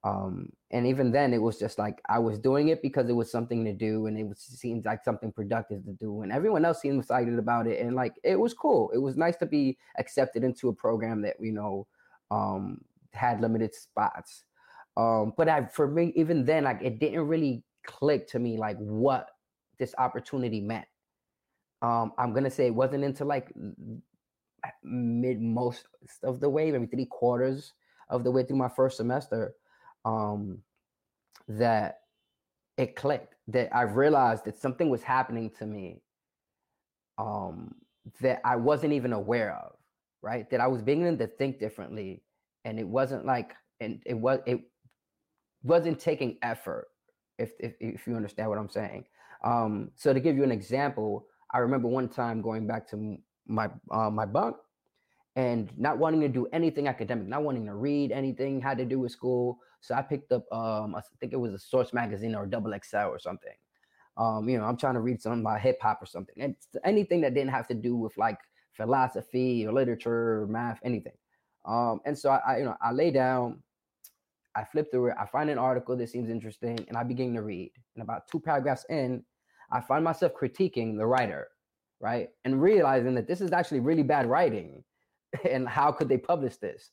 Um, 0.03 0.51
and 0.71 0.87
even 0.87 1.13
then, 1.13 1.35
it 1.35 1.43
was 1.43 1.59
just 1.59 1.79
like 1.79 2.01
I 2.09 2.19
was 2.19 2.39
doing 2.39 2.69
it 2.69 2.81
because 2.81 3.09
it 3.09 3.13
was 3.15 3.31
something 3.31 3.65
to 3.65 3.73
do, 3.73 4.07
and 4.07 4.19
it 4.19 4.25
was 4.25 4.39
seemed 4.41 4.87
like 4.87 5.05
something 5.05 5.33
productive 5.33 5.85
to 5.85 5.93
do, 5.93 6.23
and 6.23 6.33
everyone 6.33 6.65
else 6.65 6.81
seemed 6.81 7.01
excited 7.01 7.39
about 7.39 7.67
it, 7.67 7.81
and 7.81 7.95
like 7.95 8.15
it 8.25 8.39
was 8.41 8.55
cool. 8.55 8.91
It 8.95 8.99
was 8.99 9.17
nice 9.17 9.37
to 9.39 9.47
be 9.47 9.77
accepted 9.99 10.43
into 10.43 10.69
a 10.69 10.75
program 10.75 11.23
that 11.23 11.37
you 11.41 11.53
know 11.53 11.87
um, 12.31 12.81
had 13.13 13.41
limited 13.41 13.75
spots. 13.75 14.45
Um, 14.97 15.35
but 15.37 15.49
I, 15.49 15.67
for 15.67 15.87
me, 15.87 16.13
even 16.17 16.45
then, 16.45 16.65
like 16.65 16.81
it 16.83 16.99
didn't 16.99 17.27
really 17.27 17.63
click 17.87 18.27
to 18.29 18.39
me 18.39 18.57
like 18.57 18.79
what 18.79 19.31
this 19.79 19.95
opportunity 19.99 20.61
meant. 20.61 20.87
Um, 21.83 22.13
I'm 22.19 22.35
gonna 22.35 22.51
say 22.51 22.67
it 22.67 22.75
wasn't 22.75 23.05
until 23.05 23.27
like 23.27 23.53
mid 24.83 25.41
most 25.41 25.87
of 26.23 26.41
the 26.41 26.49
way, 26.49 26.71
maybe 26.71 26.87
three 26.87 27.07
quarters 27.07 27.73
of 28.09 28.25
the 28.25 28.31
way 28.31 28.43
through 28.43 28.57
my 28.57 28.69
first 28.69 28.97
semester, 28.97 29.55
um, 30.05 30.59
that 31.49 32.01
it 32.77 32.97
clicked. 32.97 33.35
That 33.49 33.75
I 33.75 33.83
realized 33.83 34.45
that 34.45 34.61
something 34.61 34.91
was 34.91 35.03
happening 35.03 35.51
to 35.59 35.67
me 35.67 36.03
um, 37.19 37.75
that 38.21 38.41
I 38.45 38.57
wasn't 38.57 38.93
even 38.93 39.13
aware 39.13 39.55
of. 39.57 39.73
Right, 40.23 40.51
that 40.51 40.61
I 40.61 40.67
was 40.67 40.83
beginning 40.83 41.17
to 41.17 41.27
think 41.27 41.59
differently, 41.59 42.23
and 42.67 42.79
it 42.79 42.87
wasn't 42.87 43.25
like, 43.25 43.55
and 43.81 44.03
it 44.05 44.13
was 44.13 44.41
it 44.45 44.61
wasn't 45.63 45.99
taking 45.99 46.37
effort. 46.43 46.89
If 47.39 47.53
if, 47.59 47.73
if 47.81 48.07
you 48.07 48.17
understand 48.17 48.51
what 48.51 48.59
I'm 48.59 48.69
saying. 48.69 49.07
Um, 49.43 49.93
so 49.97 50.13
to 50.13 50.21
give 50.21 50.37
you 50.37 50.45
an 50.45 50.53
example, 50.53 51.27
I 51.53 51.59
remember 51.59 51.89
one 51.89 52.09
time 52.09 52.43
going 52.43 52.67
back 52.67 52.89
to 52.91 53.19
my 53.47 53.69
uh, 53.91 54.11
my 54.11 54.27
bunk 54.27 54.57
and 55.37 55.71
not 55.77 55.99
wanting 55.99 56.21
to 56.21 56.29
do 56.29 56.47
anything 56.53 56.89
academic, 56.89 57.27
not 57.27 57.43
wanting 57.43 57.67
to 57.67 57.75
read 57.75 58.13
anything 58.13 58.61
had 58.61 58.79
to 58.79 58.85
do 58.85 58.99
with 58.99 59.13
school. 59.13 59.59
So 59.81 59.95
I 59.95 60.03
picked 60.03 60.33
up, 60.33 60.45
um, 60.53 60.95
I 60.95 61.01
think 61.21 61.33
it 61.33 61.37
was 61.37 61.55
a 61.55 61.59
Source 61.59 61.93
magazine 61.93 62.35
or 62.35 62.47
Double 62.47 62.73
XL 62.73 62.97
or 62.97 63.19
something. 63.19 63.55
Um, 64.17 64.49
you 64.49 64.59
know, 64.59 64.65
I'm 64.65 64.77
trying 64.77 64.95
to 64.95 65.01
read 65.01 65.23
something 65.23 65.41
about 65.41 65.61
hip 65.61 65.79
hop 65.81 66.03
or 66.03 66.07
something, 66.07 66.35
and 66.39 66.55
anything 66.85 67.21
that 67.23 67.33
didn't 67.33 67.51
have 67.51 67.69
to 67.69 67.75
do 67.75 67.97
with 67.97 68.17
like 68.19 68.39
philosophy 68.73 69.67
or 69.67 69.73
literature 69.73 70.43
or 70.43 70.47
math, 70.47 70.81
anything. 70.85 71.15
Um, 71.65 72.01
and 72.05 72.19
so 72.19 72.31
I, 72.31 72.41
I, 72.47 72.59
you 72.59 72.65
know, 72.65 72.77
I 72.83 72.93
lay 72.93 73.11
down, 73.11 73.63
I 74.55 74.65
flip 74.65 74.91
through 74.91 75.11
it, 75.11 75.17
I 75.19 75.27
find 75.27 75.49
an 75.49 75.59
article 75.59 75.97
that 75.97 76.09
seems 76.09 76.29
interesting, 76.29 76.85
and 76.89 76.97
I 76.97 77.03
begin 77.03 77.35
to 77.35 77.43
read. 77.43 77.73
And 77.95 78.03
about 78.03 78.29
two 78.29 78.41
paragraphs 78.41 78.85
in, 78.91 79.25
I 79.73 79.81
find 79.81 80.05
myself 80.05 80.33
critiquing 80.35 80.97
the 80.97 81.07
writer, 81.07 81.49
right, 82.01 82.29
and 82.45 82.61
realizing 82.61 83.15
that 83.15 83.29
this 83.29 83.41
is 83.41 83.53
actually 83.53 83.81
really 83.81 84.03
bad 84.03 84.27
writing, 84.27 84.85
and 85.49 85.69
how 85.69 85.93
could 85.93 86.09
they 86.09 86.19
publish 86.19 86.57
this? 86.57 86.91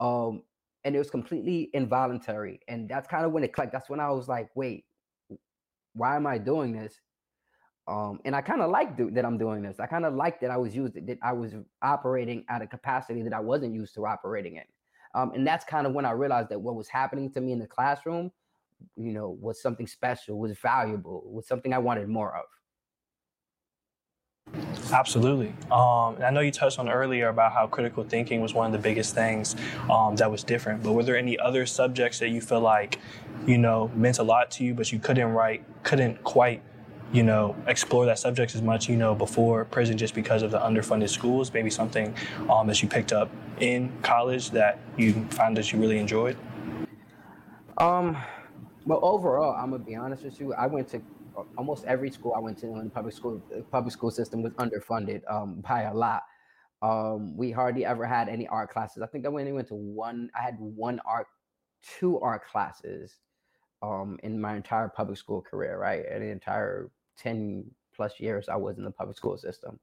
Um, 0.00 0.42
and 0.84 0.94
it 0.94 0.98
was 0.98 1.10
completely 1.10 1.70
involuntary, 1.72 2.60
and 2.68 2.88
that's 2.88 3.08
kind 3.08 3.24
of 3.24 3.32
when 3.32 3.44
it 3.44 3.52
clicked. 3.52 3.72
That's 3.72 3.88
when 3.88 4.00
I 4.00 4.10
was 4.10 4.28
like, 4.28 4.48
wait, 4.54 4.84
why 5.94 6.16
am 6.16 6.26
I 6.26 6.38
doing 6.38 6.72
this? 6.72 7.00
Um, 7.86 8.20
and 8.24 8.34
I 8.34 8.40
kind 8.40 8.62
of 8.62 8.70
like 8.70 8.96
that 8.96 9.24
I'm 9.24 9.36
doing 9.36 9.62
this. 9.62 9.78
I 9.78 9.86
kind 9.86 10.06
of 10.06 10.14
like 10.14 10.40
that 10.40 10.50
I 10.50 10.56
was 10.56 10.74
used 10.74 10.94
that 10.94 11.18
I 11.22 11.32
was 11.32 11.54
operating 11.82 12.44
at 12.48 12.62
a 12.62 12.66
capacity 12.66 13.22
that 13.22 13.34
I 13.34 13.40
wasn't 13.40 13.74
used 13.74 13.94
to 13.94 14.06
operating 14.06 14.56
in. 14.56 14.64
Um, 15.14 15.32
and 15.34 15.46
that's 15.46 15.64
kind 15.64 15.86
of 15.86 15.92
when 15.92 16.04
I 16.04 16.12
realized 16.12 16.48
that 16.48 16.60
what 16.60 16.74
was 16.74 16.88
happening 16.88 17.30
to 17.32 17.40
me 17.40 17.52
in 17.52 17.58
the 17.58 17.66
classroom, 17.66 18.32
you 18.96 19.12
know, 19.12 19.36
was 19.40 19.60
something 19.60 19.86
special, 19.86 20.38
was 20.38 20.52
valuable, 20.58 21.22
was 21.26 21.46
something 21.46 21.72
I 21.72 21.78
wanted 21.78 22.08
more 22.08 22.36
of. 22.36 22.44
Absolutely. 24.92 25.48
Um, 25.72 26.16
I 26.22 26.30
know 26.30 26.40
you 26.40 26.50
touched 26.50 26.78
on 26.78 26.88
earlier 26.88 27.28
about 27.28 27.52
how 27.52 27.66
critical 27.66 28.04
thinking 28.04 28.40
was 28.40 28.54
one 28.54 28.66
of 28.66 28.72
the 28.72 28.78
biggest 28.78 29.14
things 29.14 29.56
um, 29.90 30.14
that 30.16 30.30
was 30.30 30.44
different. 30.44 30.82
But 30.82 30.92
were 30.92 31.02
there 31.02 31.16
any 31.16 31.38
other 31.38 31.66
subjects 31.66 32.18
that 32.18 32.28
you 32.28 32.40
feel 32.40 32.60
like, 32.60 32.98
you 33.46 33.58
know, 33.58 33.90
meant 33.94 34.18
a 34.18 34.22
lot 34.22 34.50
to 34.52 34.64
you, 34.64 34.74
but 34.74 34.92
you 34.92 34.98
couldn't 34.98 35.28
write, 35.32 35.64
couldn't 35.82 36.22
quite 36.22 36.62
you 37.12 37.22
know, 37.22 37.54
explore 37.68 38.06
that 38.06 38.18
subject 38.18 38.56
as 38.56 38.62
much, 38.62 38.88
you 38.88 38.96
know, 38.96 39.14
before 39.14 39.64
prison 39.66 39.96
just 39.96 40.14
because 40.14 40.42
of 40.42 40.50
the 40.50 40.58
underfunded 40.58 41.08
schools? 41.08 41.52
Maybe 41.52 41.70
something 41.70 42.12
um, 42.50 42.66
that 42.66 42.82
you 42.82 42.88
picked 42.88 43.12
up 43.12 43.30
in 43.60 43.92
college 44.02 44.50
that 44.50 44.80
you 44.96 45.24
found 45.30 45.56
that 45.56 45.72
you 45.72 45.78
really 45.78 45.98
enjoyed? 45.98 46.36
Um, 47.78 48.16
well, 48.84 49.00
overall, 49.02 49.54
I'm 49.54 49.70
gonna 49.70 49.82
be 49.82 49.96
honest 49.96 50.24
with 50.24 50.38
you. 50.40 50.52
I 50.54 50.66
went 50.66 50.88
to 50.88 51.02
almost 51.56 51.84
every 51.84 52.10
school 52.10 52.34
I 52.36 52.40
went 52.40 52.58
to 52.58 52.66
in 52.66 52.84
the 52.84 52.90
public 52.90 53.14
school. 53.14 53.40
The 53.50 53.62
public 53.62 53.92
school 53.92 54.10
system 54.10 54.42
was 54.42 54.52
underfunded 54.54 55.22
um, 55.30 55.60
by 55.60 55.82
a 55.82 55.94
lot. 55.94 56.22
Um, 56.82 57.36
we 57.36 57.50
hardly 57.50 57.84
ever 57.84 58.04
had 58.04 58.28
any 58.28 58.46
art 58.48 58.70
classes. 58.70 59.02
I 59.02 59.06
think 59.06 59.24
I 59.24 59.28
only 59.28 59.52
went 59.52 59.68
to 59.68 59.74
one. 59.74 60.30
I 60.38 60.42
had 60.42 60.56
one 60.58 61.00
art, 61.06 61.26
two 61.98 62.20
art 62.20 62.44
classes 62.44 63.16
um, 63.82 64.18
in 64.22 64.40
my 64.40 64.54
entire 64.56 64.88
public 64.88 65.18
school 65.18 65.40
career. 65.40 65.78
Right, 65.78 66.04
and 66.10 66.22
the 66.22 66.28
entire 66.28 66.90
10 67.18 67.64
plus 67.94 68.20
years 68.20 68.48
I 68.48 68.56
was 68.56 68.76
in 68.76 68.84
the 68.84 68.90
public 68.90 69.16
school 69.16 69.38
system. 69.38 69.78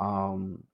Um, 0.00 0.64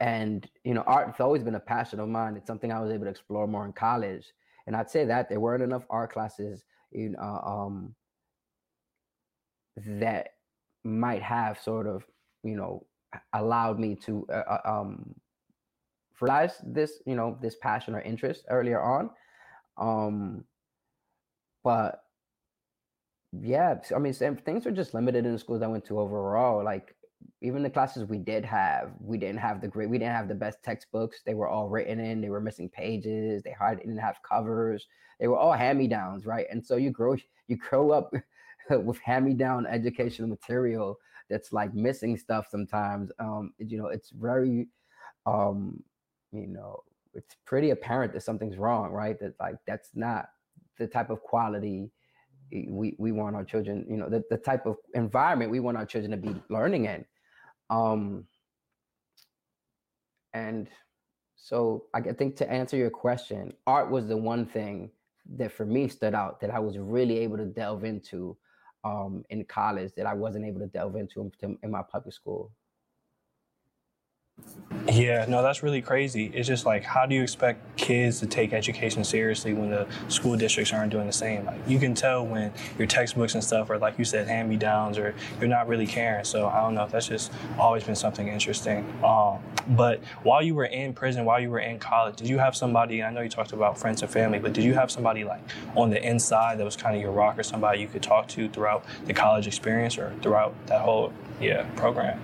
and 0.00 0.48
you 0.64 0.74
know, 0.74 0.82
art 0.82 1.08
has 1.08 1.20
always 1.20 1.42
been 1.42 1.54
a 1.54 1.60
passion 1.60 1.98
of 1.98 2.08
mine. 2.08 2.36
It's 2.36 2.46
something 2.46 2.70
I 2.70 2.80
was 2.80 2.92
able 2.92 3.04
to 3.04 3.10
explore 3.10 3.46
more 3.46 3.64
in 3.64 3.72
college. 3.72 4.26
And 4.68 4.76
I'd 4.76 4.90
say 4.90 5.06
that 5.06 5.30
there 5.30 5.40
weren't 5.40 5.62
enough 5.62 5.86
art 5.88 6.12
classes, 6.12 6.62
you 6.92 7.08
know, 7.08 7.42
um, 7.42 7.94
that 9.98 10.34
might 10.84 11.22
have 11.22 11.58
sort 11.58 11.86
of, 11.86 12.04
you 12.44 12.54
know, 12.54 12.84
allowed 13.32 13.78
me 13.78 13.94
to 14.04 14.26
uh, 14.30 14.34
uh 14.34 14.60
um, 14.66 15.14
realize 16.20 16.60
this, 16.62 17.00
you 17.06 17.16
know, 17.16 17.38
this 17.40 17.56
passion 17.56 17.94
or 17.94 18.02
interest 18.02 18.44
earlier 18.50 18.82
on. 18.82 19.08
Um, 19.78 20.44
but 21.64 22.02
yeah, 23.32 23.76
I 23.96 23.98
mean, 23.98 24.12
things 24.12 24.66
were 24.66 24.70
just 24.70 24.92
limited 24.92 25.24
in 25.24 25.32
the 25.32 25.38
schools 25.38 25.62
I 25.62 25.66
went 25.66 25.86
to 25.86 25.98
overall. 25.98 26.62
Like 26.62 26.94
even 27.40 27.62
the 27.62 27.70
classes 27.70 28.04
we 28.04 28.18
did 28.18 28.44
have, 28.44 28.92
we 29.00 29.16
didn't 29.18 29.38
have 29.38 29.60
the 29.60 29.68
great, 29.68 29.88
we 29.88 29.98
didn't 29.98 30.14
have 30.14 30.28
the 30.28 30.34
best 30.34 30.62
textbooks. 30.62 31.22
They 31.24 31.34
were 31.34 31.48
all 31.48 31.68
written 31.68 32.00
in, 32.00 32.20
they 32.20 32.30
were 32.30 32.40
missing 32.40 32.68
pages, 32.68 33.42
they 33.42 33.52
hardly 33.52 33.84
didn't 33.84 33.98
have 33.98 34.22
covers. 34.22 34.86
They 35.20 35.28
were 35.28 35.36
all 35.36 35.52
hand-me-downs, 35.52 36.26
right? 36.26 36.46
And 36.50 36.64
so 36.64 36.76
you 36.76 36.90
grow, 36.90 37.16
you 37.48 37.56
grow 37.56 37.90
up 37.90 38.12
with 38.70 38.98
hand-me-down 39.00 39.66
educational 39.66 40.28
material 40.28 40.98
that's 41.28 41.52
like 41.52 41.74
missing 41.74 42.16
stuff 42.16 42.46
sometimes. 42.50 43.10
Um, 43.18 43.52
you 43.58 43.78
know, 43.78 43.88
it's 43.88 44.10
very, 44.10 44.68
um, 45.26 45.82
you 46.32 46.46
know, 46.46 46.82
it's 47.14 47.36
pretty 47.44 47.70
apparent 47.70 48.12
that 48.12 48.22
something's 48.22 48.56
wrong, 48.56 48.92
right? 48.92 49.18
That 49.18 49.34
like 49.40 49.56
that's 49.66 49.90
not 49.94 50.28
the 50.78 50.86
type 50.86 51.10
of 51.10 51.22
quality 51.22 51.90
we 52.50 52.94
we 52.98 53.12
want 53.12 53.36
our 53.36 53.44
children, 53.44 53.84
you 53.88 53.96
know, 53.96 54.08
the, 54.08 54.22
the 54.30 54.36
type 54.36 54.66
of 54.66 54.76
environment 54.94 55.50
we 55.50 55.60
want 55.60 55.76
our 55.76 55.86
children 55.86 56.10
to 56.10 56.16
be 56.16 56.34
learning 56.48 56.86
in. 56.86 57.04
Um, 57.70 58.24
and 60.32 60.68
so 61.36 61.84
I 61.94 62.00
think 62.00 62.36
to 62.36 62.50
answer 62.50 62.76
your 62.76 62.90
question, 62.90 63.52
art 63.66 63.90
was 63.90 64.06
the 64.06 64.16
one 64.16 64.46
thing 64.46 64.90
that 65.36 65.52
for 65.52 65.66
me 65.66 65.88
stood 65.88 66.14
out 66.14 66.40
that 66.40 66.50
I 66.50 66.58
was 66.58 66.78
really 66.78 67.18
able 67.18 67.36
to 67.36 67.46
delve 67.46 67.84
into 67.84 68.36
um, 68.84 69.24
in 69.30 69.44
college 69.44 69.92
that 69.96 70.06
I 70.06 70.14
wasn't 70.14 70.44
able 70.46 70.60
to 70.60 70.66
delve 70.66 70.96
into 70.96 71.30
in, 71.42 71.58
in 71.62 71.70
my 71.70 71.82
public 71.82 72.14
school. 72.14 72.52
Yeah, 74.90 75.26
no, 75.28 75.42
that's 75.42 75.62
really 75.62 75.82
crazy. 75.82 76.30
It's 76.32 76.48
just 76.48 76.64
like, 76.64 76.82
how 76.82 77.04
do 77.04 77.14
you 77.14 77.22
expect 77.22 77.76
kids 77.76 78.20
to 78.20 78.26
take 78.26 78.54
education 78.54 79.04
seriously 79.04 79.52
when 79.52 79.70
the 79.70 79.86
school 80.08 80.36
districts 80.36 80.72
aren't 80.72 80.90
doing 80.90 81.06
the 81.06 81.12
same? 81.12 81.44
Like, 81.44 81.60
you 81.66 81.78
can 81.78 81.94
tell 81.94 82.26
when 82.26 82.52
your 82.78 82.86
textbooks 82.86 83.34
and 83.34 83.44
stuff 83.44 83.68
are, 83.68 83.78
like 83.78 83.98
you 83.98 84.04
said, 84.04 84.28
hand 84.28 84.48
me 84.48 84.56
downs, 84.56 84.96
or 84.96 85.14
you're 85.40 85.48
not 85.48 85.68
really 85.68 85.86
caring. 85.86 86.24
So, 86.24 86.48
I 86.48 86.60
don't 86.60 86.74
know. 86.74 86.88
That's 86.90 87.06
just 87.08 87.32
always 87.58 87.84
been 87.84 87.96
something 87.96 88.28
interesting. 88.28 88.86
Um, 89.04 89.40
but 89.68 90.02
while 90.22 90.42
you 90.42 90.54
were 90.54 90.64
in 90.64 90.94
prison, 90.94 91.26
while 91.26 91.40
you 91.40 91.50
were 91.50 91.60
in 91.60 91.78
college, 91.78 92.16
did 92.16 92.28
you 92.28 92.38
have 92.38 92.56
somebody? 92.56 93.02
I 93.02 93.10
know 93.10 93.20
you 93.20 93.28
talked 93.28 93.52
about 93.52 93.78
friends 93.78 94.00
and 94.00 94.10
family, 94.10 94.38
but 94.38 94.54
did 94.54 94.64
you 94.64 94.72
have 94.74 94.90
somebody 94.90 95.22
like 95.22 95.42
on 95.76 95.90
the 95.90 96.02
inside 96.02 96.58
that 96.58 96.64
was 96.64 96.76
kind 96.76 96.96
of 96.96 97.02
your 97.02 97.12
rock 97.12 97.38
or 97.38 97.42
somebody 97.42 97.80
you 97.80 97.88
could 97.88 98.02
talk 98.02 98.26
to 98.28 98.48
throughout 98.48 98.84
the 99.04 99.12
college 99.12 99.46
experience 99.46 99.98
or 99.98 100.14
throughout 100.22 100.54
that 100.66 100.80
whole 100.80 101.12
yeah 101.40 101.64
program? 101.76 102.18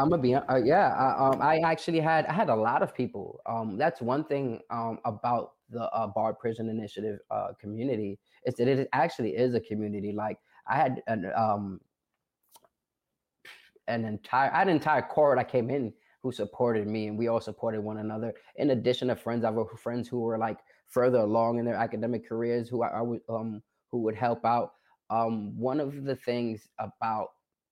I'm 0.00 0.08
gonna 0.08 0.22
be 0.22 0.34
uh, 0.34 0.56
yeah. 0.56 0.94
I, 0.94 1.28
um, 1.28 1.42
I 1.42 1.58
actually 1.58 2.00
had 2.00 2.24
I 2.26 2.32
had 2.32 2.48
a 2.48 2.54
lot 2.54 2.82
of 2.82 2.94
people. 2.94 3.40
Um, 3.44 3.76
that's 3.76 4.00
one 4.00 4.24
thing 4.24 4.60
um, 4.70 4.98
about 5.04 5.52
the 5.68 5.82
uh, 5.90 6.32
Prison 6.32 6.70
Initiative 6.70 7.18
uh, 7.30 7.48
community 7.60 8.18
is 8.46 8.54
that 8.54 8.66
it 8.66 8.88
actually 8.94 9.36
is 9.36 9.54
a 9.54 9.60
community. 9.60 10.12
Like 10.12 10.38
I 10.66 10.76
had 10.76 11.02
an 11.06 11.30
um 11.36 11.80
an 13.88 14.06
entire 14.06 14.50
I 14.50 14.58
had 14.60 14.68
an 14.68 14.76
entire 14.76 15.02
cohort 15.02 15.38
I 15.38 15.44
came 15.44 15.68
in 15.68 15.92
who 16.22 16.32
supported 16.32 16.86
me, 16.86 17.08
and 17.08 17.18
we 17.18 17.28
all 17.28 17.40
supported 17.40 17.82
one 17.82 17.98
another. 17.98 18.32
In 18.56 18.70
addition 18.70 19.08
to 19.08 19.16
friends, 19.16 19.44
I 19.44 19.52
have 19.52 19.66
friends 19.82 20.08
who 20.08 20.20
were 20.20 20.38
like 20.38 20.58
further 20.88 21.18
along 21.18 21.58
in 21.58 21.66
their 21.66 21.76
academic 21.76 22.26
careers 22.26 22.70
who 22.70 22.82
I, 22.82 22.88
I 22.88 23.02
would 23.02 23.20
um 23.28 23.62
who 23.90 23.98
would 23.98 24.14
help 24.14 24.46
out. 24.46 24.72
Um, 25.10 25.58
one 25.58 25.78
of 25.80 26.04
the 26.04 26.16
things 26.16 26.68
about 26.78 27.30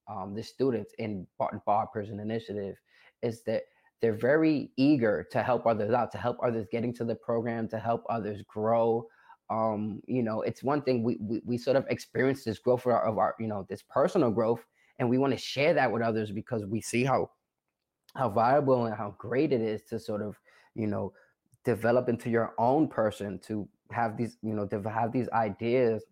um, 0.08 0.34
the 0.34 0.42
students 0.42 0.94
in 0.98 1.26
Barton 1.38 1.60
Bard 1.66 1.88
Prison 1.92 2.20
Initiative 2.20 2.76
is 3.22 3.42
that 3.42 3.62
they're 4.00 4.14
very 4.14 4.70
eager 4.76 5.26
to 5.30 5.42
help 5.42 5.66
others 5.66 5.92
out, 5.92 6.12
to 6.12 6.18
help 6.18 6.38
others 6.42 6.66
getting 6.70 6.94
to 6.94 7.04
the 7.04 7.14
program, 7.14 7.68
to 7.68 7.78
help 7.78 8.04
others 8.08 8.42
grow. 8.46 9.06
Um, 9.50 10.00
you 10.06 10.22
know, 10.22 10.42
it's 10.42 10.62
one 10.62 10.82
thing 10.82 11.02
we, 11.02 11.16
we, 11.20 11.42
we 11.44 11.58
sort 11.58 11.76
of 11.76 11.86
experience 11.88 12.44
this 12.44 12.58
growth 12.58 12.86
of 12.86 12.92
our, 12.92 13.04
of 13.04 13.18
our, 13.18 13.34
you 13.40 13.48
know, 13.48 13.66
this 13.68 13.82
personal 13.82 14.30
growth, 14.30 14.64
and 14.98 15.08
we 15.08 15.18
want 15.18 15.32
to 15.32 15.38
share 15.38 15.74
that 15.74 15.90
with 15.90 16.02
others 16.02 16.30
because 16.30 16.64
we 16.64 16.80
see 16.80 17.04
how 17.04 17.30
how 18.14 18.28
viable 18.28 18.86
and 18.86 18.94
how 18.94 19.14
great 19.18 19.52
it 19.52 19.60
is 19.60 19.82
to 19.82 19.98
sort 19.98 20.22
of, 20.22 20.36
you 20.74 20.86
know, 20.86 21.12
develop 21.64 22.08
into 22.08 22.30
your 22.30 22.54
own 22.58 22.88
person, 22.88 23.38
to 23.40 23.68
have 23.90 24.16
these, 24.16 24.38
you 24.42 24.54
know, 24.54 24.66
to 24.66 24.80
have 24.88 25.12
these 25.12 25.28
ideas 25.30 26.04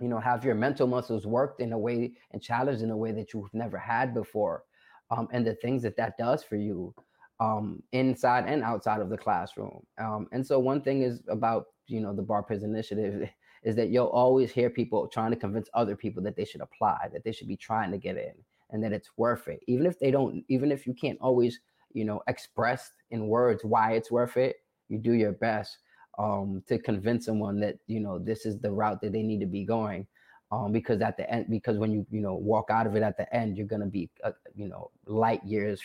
you 0.00 0.08
know 0.08 0.18
have 0.18 0.44
your 0.44 0.54
mental 0.54 0.86
muscles 0.86 1.26
worked 1.26 1.60
in 1.60 1.72
a 1.72 1.78
way 1.78 2.12
and 2.32 2.42
challenged 2.42 2.82
in 2.82 2.90
a 2.90 2.96
way 2.96 3.12
that 3.12 3.32
you've 3.32 3.52
never 3.52 3.78
had 3.78 4.14
before 4.14 4.64
um, 5.10 5.28
and 5.32 5.46
the 5.46 5.54
things 5.56 5.82
that 5.82 5.96
that 5.96 6.16
does 6.16 6.42
for 6.42 6.56
you 6.56 6.94
um, 7.40 7.82
inside 7.92 8.44
and 8.46 8.62
outside 8.62 9.00
of 9.00 9.08
the 9.08 9.16
classroom. 9.16 9.82
Um, 9.98 10.28
and 10.32 10.46
so 10.46 10.58
one 10.58 10.82
thing 10.82 11.02
is 11.02 11.22
about 11.28 11.66
you 11.86 12.00
know 12.00 12.14
the 12.14 12.22
Bard 12.22 12.46
Prison 12.46 12.70
Initiative 12.70 13.28
is 13.62 13.76
that 13.76 13.90
you'll 13.90 14.06
always 14.06 14.50
hear 14.50 14.70
people 14.70 15.06
trying 15.06 15.30
to 15.30 15.36
convince 15.36 15.68
other 15.74 15.94
people 15.94 16.22
that 16.22 16.34
they 16.36 16.46
should 16.46 16.62
apply 16.62 17.08
that 17.12 17.24
they 17.24 17.32
should 17.32 17.48
be 17.48 17.56
trying 17.56 17.90
to 17.90 17.98
get 17.98 18.16
in 18.16 18.32
and 18.70 18.82
that 18.82 18.92
it's 18.92 19.10
worth 19.16 19.48
it. 19.48 19.60
Even 19.66 19.86
if 19.86 19.98
they 19.98 20.10
don't 20.10 20.44
even 20.48 20.72
if 20.72 20.86
you 20.86 20.94
can't 20.94 21.18
always 21.20 21.60
you 21.92 22.04
know 22.04 22.22
express 22.28 22.92
in 23.10 23.26
words 23.26 23.64
why 23.64 23.92
it's 23.92 24.10
worth 24.10 24.36
it 24.36 24.56
you 24.88 24.98
do 24.98 25.12
your 25.12 25.32
best 25.32 25.78
um, 26.20 26.62
to 26.68 26.78
convince 26.78 27.24
someone 27.24 27.58
that 27.60 27.76
you 27.86 27.98
know 27.98 28.18
this 28.18 28.44
is 28.44 28.58
the 28.58 28.70
route 28.70 29.00
that 29.00 29.12
they 29.12 29.22
need 29.22 29.40
to 29.40 29.46
be 29.46 29.64
going. 29.64 30.06
Um, 30.52 30.72
because 30.72 31.00
at 31.00 31.16
the 31.16 31.30
end, 31.32 31.46
because 31.48 31.78
when 31.78 31.92
you 31.92 32.06
you 32.10 32.20
know 32.20 32.34
walk 32.34 32.70
out 32.70 32.86
of 32.86 32.94
it 32.94 33.02
at 33.02 33.16
the 33.16 33.32
end, 33.34 33.56
you're 33.56 33.66
gonna 33.66 33.86
be 33.86 34.10
uh, 34.22 34.32
you 34.54 34.68
know 34.68 34.90
light 35.06 35.42
years. 35.44 35.80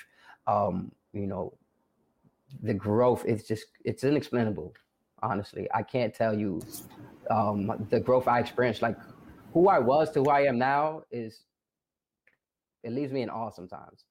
Um, 0.48 0.92
you 1.14 1.28
know, 1.28 1.54
the 2.62 2.74
growth 2.74 3.24
is 3.26 3.48
just 3.48 3.66
it's 3.86 4.04
inexplainable. 4.04 4.74
Honestly, 5.24 5.70
I 5.74 5.84
can't 5.84 6.14
tell 6.14 6.38
you 6.38 6.62
um, 7.32 7.88
the 7.90 8.00
growth 8.00 8.28
I 8.28 8.40
experienced. 8.40 8.82
Like 8.82 8.98
who 9.54 9.70
I 9.70 9.80
was 9.80 10.12
to 10.12 10.24
who 10.24 10.30
I 10.30 10.42
am 10.42 10.58
now 10.58 11.04
is 11.12 11.46
it 12.84 12.92
leaves 12.92 13.14
me 13.14 13.22
in 13.22 13.30
awe 13.30 13.52
sometimes. 13.52 14.04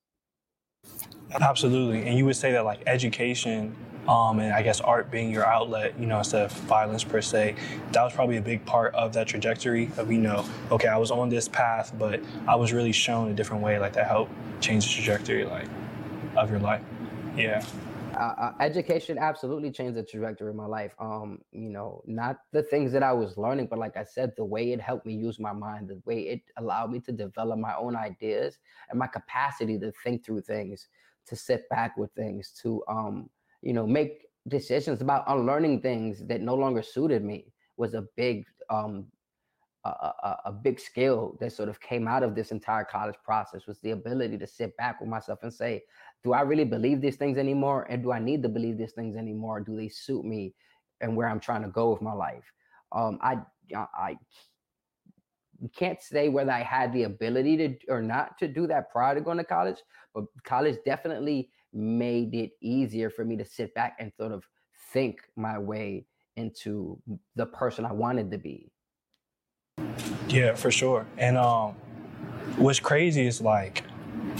Absolutely. 1.38 2.06
And 2.06 2.16
you 2.16 2.24
would 2.24 2.36
say 2.36 2.52
that 2.52 2.64
like 2.64 2.82
education 2.86 3.76
um, 4.08 4.38
and 4.38 4.52
I 4.52 4.62
guess 4.62 4.80
art 4.80 5.10
being 5.10 5.30
your 5.30 5.46
outlet, 5.46 5.98
you 5.98 6.06
know, 6.06 6.18
instead 6.18 6.42
of 6.42 6.52
violence 6.52 7.04
per 7.04 7.20
se, 7.20 7.56
that 7.92 8.02
was 8.02 8.12
probably 8.12 8.36
a 8.36 8.42
big 8.42 8.64
part 8.66 8.94
of 8.94 9.12
that 9.14 9.26
trajectory 9.26 9.90
of, 9.96 10.10
you 10.10 10.18
know, 10.18 10.44
okay, 10.70 10.88
I 10.88 10.96
was 10.96 11.10
on 11.10 11.28
this 11.28 11.48
path, 11.48 11.92
but 11.98 12.20
I 12.46 12.56
was 12.56 12.72
really 12.72 12.92
shown 12.92 13.30
a 13.30 13.34
different 13.34 13.62
way, 13.62 13.78
like 13.78 13.94
that 13.94 14.06
helped 14.06 14.32
change 14.60 14.86
the 14.86 14.92
trajectory, 14.92 15.44
like, 15.44 15.68
of 16.36 16.50
your 16.50 16.60
life. 16.60 16.82
Yeah. 17.36 17.64
Uh, 18.14 18.34
uh, 18.38 18.52
education 18.60 19.18
absolutely 19.18 19.72
changed 19.72 19.96
the 19.96 20.02
trajectory 20.02 20.50
of 20.50 20.54
my 20.54 20.66
life. 20.66 20.94
Um, 21.00 21.40
you 21.50 21.68
know, 21.68 22.00
not 22.06 22.38
the 22.52 22.62
things 22.62 22.92
that 22.92 23.02
I 23.02 23.12
was 23.12 23.36
learning, 23.36 23.66
but 23.66 23.78
like 23.78 23.96
I 23.96 24.04
said, 24.04 24.34
the 24.36 24.44
way 24.44 24.72
it 24.72 24.80
helped 24.80 25.04
me 25.04 25.14
use 25.14 25.40
my 25.40 25.52
mind, 25.52 25.88
the 25.88 26.00
way 26.04 26.20
it 26.20 26.42
allowed 26.56 26.92
me 26.92 27.00
to 27.00 27.12
develop 27.12 27.58
my 27.58 27.74
own 27.74 27.96
ideas 27.96 28.58
and 28.88 28.98
my 28.98 29.08
capacity 29.08 29.78
to 29.80 29.92
think 30.04 30.24
through 30.24 30.42
things, 30.42 30.86
to 31.26 31.34
sit 31.34 31.68
back 31.70 31.96
with 31.96 32.12
things, 32.12 32.52
to 32.62 32.84
um, 32.86 33.30
you 33.64 33.72
know, 33.72 33.86
make 33.86 34.26
decisions 34.46 35.00
about 35.00 35.24
unlearning 35.26 35.80
things 35.80 36.22
that 36.26 36.42
no 36.42 36.54
longer 36.54 36.82
suited 36.82 37.24
me 37.24 37.52
was 37.76 37.94
a 37.94 38.04
big 38.16 38.44
um 38.70 39.06
a, 39.84 39.88
a, 39.88 40.38
a, 40.46 40.52
big 40.52 40.80
skill 40.80 41.36
that 41.40 41.52
sort 41.52 41.68
of 41.68 41.78
came 41.78 42.08
out 42.08 42.22
of 42.22 42.34
this 42.34 42.52
entire 42.52 42.84
college 42.84 43.16
process 43.22 43.66
was 43.66 43.78
the 43.80 43.90
ability 43.90 44.38
to 44.38 44.46
sit 44.46 44.74
back 44.78 44.98
with 44.98 45.10
myself 45.10 45.40
and 45.42 45.52
say, 45.52 45.82
do 46.22 46.32
I 46.32 46.40
really 46.40 46.64
believe 46.64 47.02
these 47.02 47.16
things 47.16 47.36
anymore? 47.36 47.86
And 47.90 48.02
do 48.02 48.10
I 48.10 48.18
need 48.18 48.42
to 48.44 48.48
believe 48.48 48.78
these 48.78 48.92
things 48.92 49.14
anymore? 49.14 49.60
Do 49.60 49.76
they 49.76 49.90
suit 49.90 50.24
me 50.24 50.54
and 51.02 51.14
where 51.14 51.28
I'm 51.28 51.38
trying 51.38 51.64
to 51.64 51.68
go 51.68 51.92
with 51.92 52.00
my 52.00 52.14
life? 52.14 52.50
Um, 52.92 53.18
I, 53.20 53.40
I 53.76 54.16
can't 55.76 56.00
say 56.00 56.30
whether 56.30 56.52
I 56.52 56.62
had 56.62 56.90
the 56.94 57.02
ability 57.02 57.56
to 57.58 57.76
or 57.88 58.00
not 58.00 58.38
to 58.38 58.48
do 58.48 58.66
that 58.68 58.90
prior 58.90 59.14
to 59.14 59.20
going 59.20 59.36
to 59.36 59.44
college, 59.44 59.82
but 60.14 60.24
college 60.44 60.78
definitely 60.86 61.50
made 61.74 62.34
it 62.34 62.52
easier 62.60 63.10
for 63.10 63.24
me 63.24 63.36
to 63.36 63.44
sit 63.44 63.74
back 63.74 63.96
and 63.98 64.12
sort 64.16 64.32
of 64.32 64.44
think 64.92 65.18
my 65.36 65.58
way 65.58 66.06
into 66.36 66.98
the 67.36 67.46
person 67.46 67.84
I 67.84 67.92
wanted 67.92 68.30
to 68.30 68.38
be. 68.38 68.70
Yeah, 70.28 70.54
for 70.54 70.70
sure. 70.70 71.06
And 71.18 71.36
um, 71.36 71.74
what's 72.56 72.80
crazy 72.80 73.26
is 73.26 73.40
like 73.40 73.82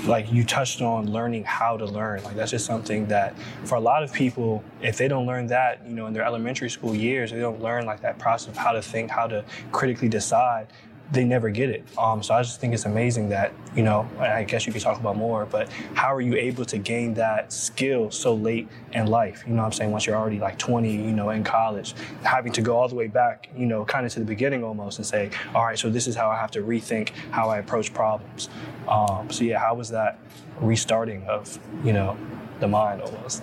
like 0.07 0.31
you 0.33 0.45
touched 0.45 0.83
on 0.83 1.11
learning 1.11 1.45
how 1.45 1.77
to 1.77 1.85
learn 1.85 2.23
like 2.25 2.35
that's 2.35 2.51
just 2.51 2.67
something 2.67 3.07
that 3.07 3.35
for 3.65 3.77
a 3.77 3.81
lot 3.81 4.03
of 4.03 4.13
people 4.13 4.63
if 4.83 4.99
they 4.99 5.09
don't 5.09 5.27
learn 5.27 5.47
that 5.47 5.87
you 5.87 5.95
know 5.95 6.07
in 6.07 6.13
their 6.13 6.25
elementary 6.25 6.69
school 6.69 6.95
years 6.95 7.31
they 7.31 7.39
don't 7.39 7.63
learn 7.63 7.87
like 7.87 8.01
that 8.01 8.19
process 8.19 8.49
of 8.49 8.57
how 8.57 8.73
to 8.73 8.83
think 8.83 9.11
how 9.11 9.27
to 9.27 9.45
critically 9.73 10.09
decide 10.09 10.67
they 11.13 11.25
never 11.25 11.51
get 11.51 11.71
it. 11.71 11.85
Um, 11.99 12.23
so 12.23 12.35
I 12.35 12.43
just 12.43 12.61
think 12.61 12.73
it's 12.73 12.87
amazing 12.87 13.29
that, 13.29 13.53
you 13.77 13.83
know, 13.83 14.09
I 14.19 14.45
guess 14.45 14.67
you 14.67 14.73
could 14.73 14.83
talk 14.83 14.99
about 14.99 15.17
more, 15.17 15.47
but 15.47 15.71
how 15.95 16.15
are 16.15 16.21
you 16.21 16.35
able 16.35 16.65
to 16.65 16.79
gain 16.79 17.15
that 17.15 17.53
skill 17.53 18.11
so 18.11 18.35
late 18.35 18.69
in 18.93 19.07
life? 19.07 19.45
You 19.47 19.53
know 19.53 19.61
what 19.61 19.67
I'm 19.67 19.73
saying? 19.73 19.91
Once 19.91 20.07
you're 20.07 20.17
already 20.17 20.39
like 20.39 20.59
20, 20.59 20.91
you 20.91 21.13
know, 21.13 21.31
in 21.31 21.45
college, 21.45 21.95
having 22.23 22.53
to 22.53 22.63
go 22.63 22.77
all 22.77 22.89
the 22.89 22.95
way 22.95 23.07
back, 23.07 23.49
you 23.57 23.67
know, 23.67 23.85
kind 23.85 24.07
of 24.07 24.13
to 24.13 24.21
the 24.21 24.25
beginning 24.25 24.65
almost 24.65 24.99
and 24.99 25.07
say, 25.07 25.31
all 25.55 25.65
right, 25.65 25.79
so 25.79 25.91
this 25.91 26.07
is 26.07 26.17
how 26.17 26.31
I 26.31 26.37
have 26.37 26.51
to 26.53 26.63
rethink 26.63 27.11
how 27.31 27.49
I 27.49 27.59
approach 27.59 27.93
problems. 27.93 28.49
Um, 28.89 29.31
so 29.31 29.45
yeah, 29.45 29.59
how 29.59 29.75
was 29.75 29.91
that 29.91 30.19
restarting 30.61 31.23
of, 31.25 31.59
you 31.85 31.93
know, 31.93 32.17
the 32.61 32.69
mind 32.69 33.03
almost? 33.03 33.43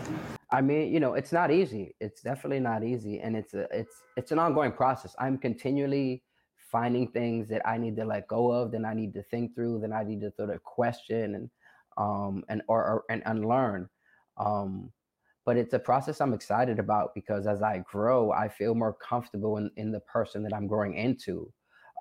I 0.50 0.62
mean, 0.62 0.92
you 0.92 1.00
know, 1.00 1.14
it's 1.14 1.32
not 1.32 1.52
easy. 1.52 1.96
It's 2.02 2.22
definitely 2.22 2.60
not 2.60 2.84
easy, 2.84 3.22
and 3.22 3.38
it's 3.38 3.54
a, 3.54 3.68
it's 3.72 4.04
it's 4.18 4.32
an 4.34 4.40
ongoing 4.40 4.74
process. 4.74 5.16
I'm 5.18 5.38
continually 5.38 6.24
finding 6.72 7.08
things 7.08 7.50
that 7.50 7.68
I 7.68 7.78
need 7.78 7.96
to 7.98 8.06
let 8.06 8.28
go 8.28 8.52
of, 8.52 8.72
then 8.72 8.86
I 8.86 8.94
need 8.94 9.14
to 9.14 9.24
think 9.24 9.54
through, 9.54 9.80
then 9.82 9.94
I 9.94 10.04
need 10.04 10.22
to 10.22 10.32
sort 10.32 10.50
of 10.50 10.64
question 10.64 11.36
and 11.36 11.50
um 11.98 12.44
and 12.48 12.62
or, 12.68 12.84
or 12.84 13.04
and 13.10 13.22
unlearn. 13.26 13.90
Um, 14.38 14.92
but 15.46 15.58
it's 15.58 15.74
a 15.74 15.80
process 15.80 16.22
I'm 16.22 16.34
excited 16.34 16.80
about 16.80 17.14
because 17.16 17.48
as 17.48 17.62
I 17.62 17.84
grow, 17.92 18.32
I 18.32 18.48
feel 18.48 18.76
more 18.76 18.94
comfortable 18.94 19.58
in, 19.58 19.72
in 19.76 19.92
the 19.92 20.00
person 20.02 20.44
that 20.44 20.54
I'm 20.54 20.68
growing 20.68 20.96
into. 20.96 21.52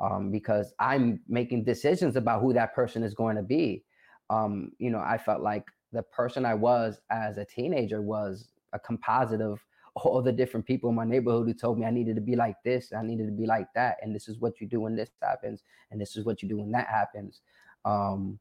Um, 0.00 0.30
because 0.30 0.72
I'm 0.78 1.20
making 1.28 1.64
decisions 1.64 2.16
about 2.16 2.40
who 2.40 2.54
that 2.54 2.74
person 2.74 3.02
is 3.02 3.12
going 3.12 3.36
to 3.36 3.42
be. 3.42 3.84
Um, 4.30 4.72
you 4.78 4.90
know, 4.90 5.00
I 5.00 5.18
felt 5.18 5.42
like 5.42 5.64
the 5.92 6.02
person 6.02 6.46
I 6.46 6.54
was 6.54 7.00
as 7.10 7.36
a 7.36 7.44
teenager 7.44 8.00
was 8.00 8.48
a 8.72 8.78
composite 8.78 9.42
of 9.42 9.60
all 9.94 10.22
the 10.22 10.32
different 10.32 10.66
people 10.66 10.90
in 10.90 10.96
my 10.96 11.04
neighborhood 11.04 11.46
who 11.46 11.54
told 11.54 11.78
me 11.78 11.86
I 11.86 11.90
needed 11.90 12.14
to 12.16 12.20
be 12.20 12.36
like 12.36 12.56
this, 12.64 12.92
I 12.92 13.02
needed 13.02 13.26
to 13.26 13.32
be 13.32 13.46
like 13.46 13.68
that, 13.74 13.96
and 14.02 14.14
this 14.14 14.28
is 14.28 14.38
what 14.38 14.60
you 14.60 14.66
do 14.66 14.80
when 14.80 14.96
this 14.96 15.10
happens, 15.20 15.62
and 15.90 16.00
this 16.00 16.16
is 16.16 16.24
what 16.24 16.42
you 16.42 16.48
do 16.48 16.58
when 16.58 16.70
that 16.72 16.88
happens. 16.88 17.40
Um, 17.84 18.38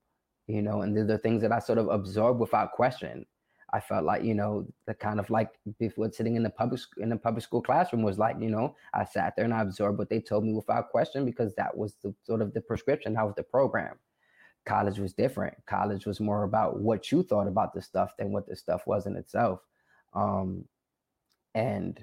you 0.48 0.62
know, 0.62 0.82
and 0.82 0.96
they're 0.96 1.06
the 1.06 1.18
things 1.18 1.42
that 1.44 1.52
I 1.52 1.60
sort 1.60 1.78
of 1.78 1.90
absorb 1.90 2.40
without 2.40 2.72
question. 2.72 3.26
I 3.72 3.80
felt 3.80 4.04
like, 4.04 4.24
you 4.24 4.34
know, 4.34 4.66
the 4.88 4.96
kind 4.96 5.20
of 5.20 5.30
like 5.30 5.52
before 5.78 6.12
sitting 6.12 6.36
in 6.36 6.44
the 6.44 6.50
public 6.50 6.82
in 6.98 7.10
the 7.10 7.18
public 7.18 7.44
school 7.44 7.62
classroom 7.62 8.02
was 8.02 8.18
like, 8.18 8.38
you 8.40 8.50
know, 8.50 8.76
I 8.94 9.06
sat 9.06 9.36
there 9.36 9.46
and 9.46 9.54
I 9.54 9.62
absorbed 9.62 10.00
what 10.00 10.10
they 10.10 10.20
told 10.20 10.44
me 10.44 10.54
without 10.54 10.90
question 10.90 11.26
because 11.26 11.54
that 11.56 11.76
was 11.78 11.96
the 12.04 12.14
sort 12.24 12.42
of 12.42 12.54
the 12.54 12.62
prescription, 12.62 13.14
that 13.14 13.26
was 13.26 13.36
the 13.36 13.44
program. 13.44 13.96
College 14.66 15.00
was 15.00 15.14
different. 15.14 15.56
College 15.68 16.06
was 16.06 16.20
more 16.20 16.44
about 16.44 16.80
what 16.80 17.12
you 17.12 17.24
thought 17.24 17.48
about 17.48 17.74
the 17.74 17.82
stuff 17.82 18.18
than 18.18 18.32
what 18.32 18.48
the 18.48 18.56
stuff 18.56 18.86
was 18.88 19.06
in 19.06 19.16
itself. 19.16 19.62
Um, 20.14 20.66
and 21.56 22.00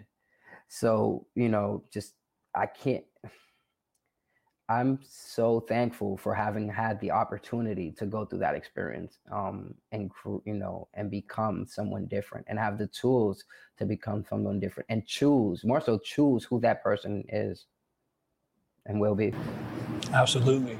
so, 0.68 1.26
you 1.34 1.48
know, 1.48 1.84
just 1.92 2.14
I 2.54 2.66
can't 2.66 3.04
I'm 4.68 4.98
so 5.08 5.60
thankful 5.60 6.16
for 6.16 6.34
having 6.34 6.68
had 6.68 6.98
the 7.00 7.12
opportunity 7.12 7.92
to 7.92 8.06
go 8.06 8.24
through 8.24 8.40
that 8.40 8.56
experience 8.56 9.18
um, 9.30 9.74
and 9.92 10.10
you 10.44 10.54
know 10.54 10.88
and 10.94 11.08
become 11.08 11.66
someone 11.66 12.06
different 12.06 12.46
and 12.48 12.58
have 12.58 12.76
the 12.76 12.88
tools 12.88 13.44
to 13.78 13.84
become 13.84 14.24
someone 14.28 14.58
different 14.58 14.86
and 14.88 15.06
choose 15.06 15.64
more 15.64 15.80
so 15.80 15.98
choose 15.98 16.42
who 16.42 16.58
that 16.60 16.82
person 16.82 17.24
is 17.28 17.66
and 18.86 19.00
will 19.00 19.14
be. 19.14 19.32
Absolutely. 20.12 20.78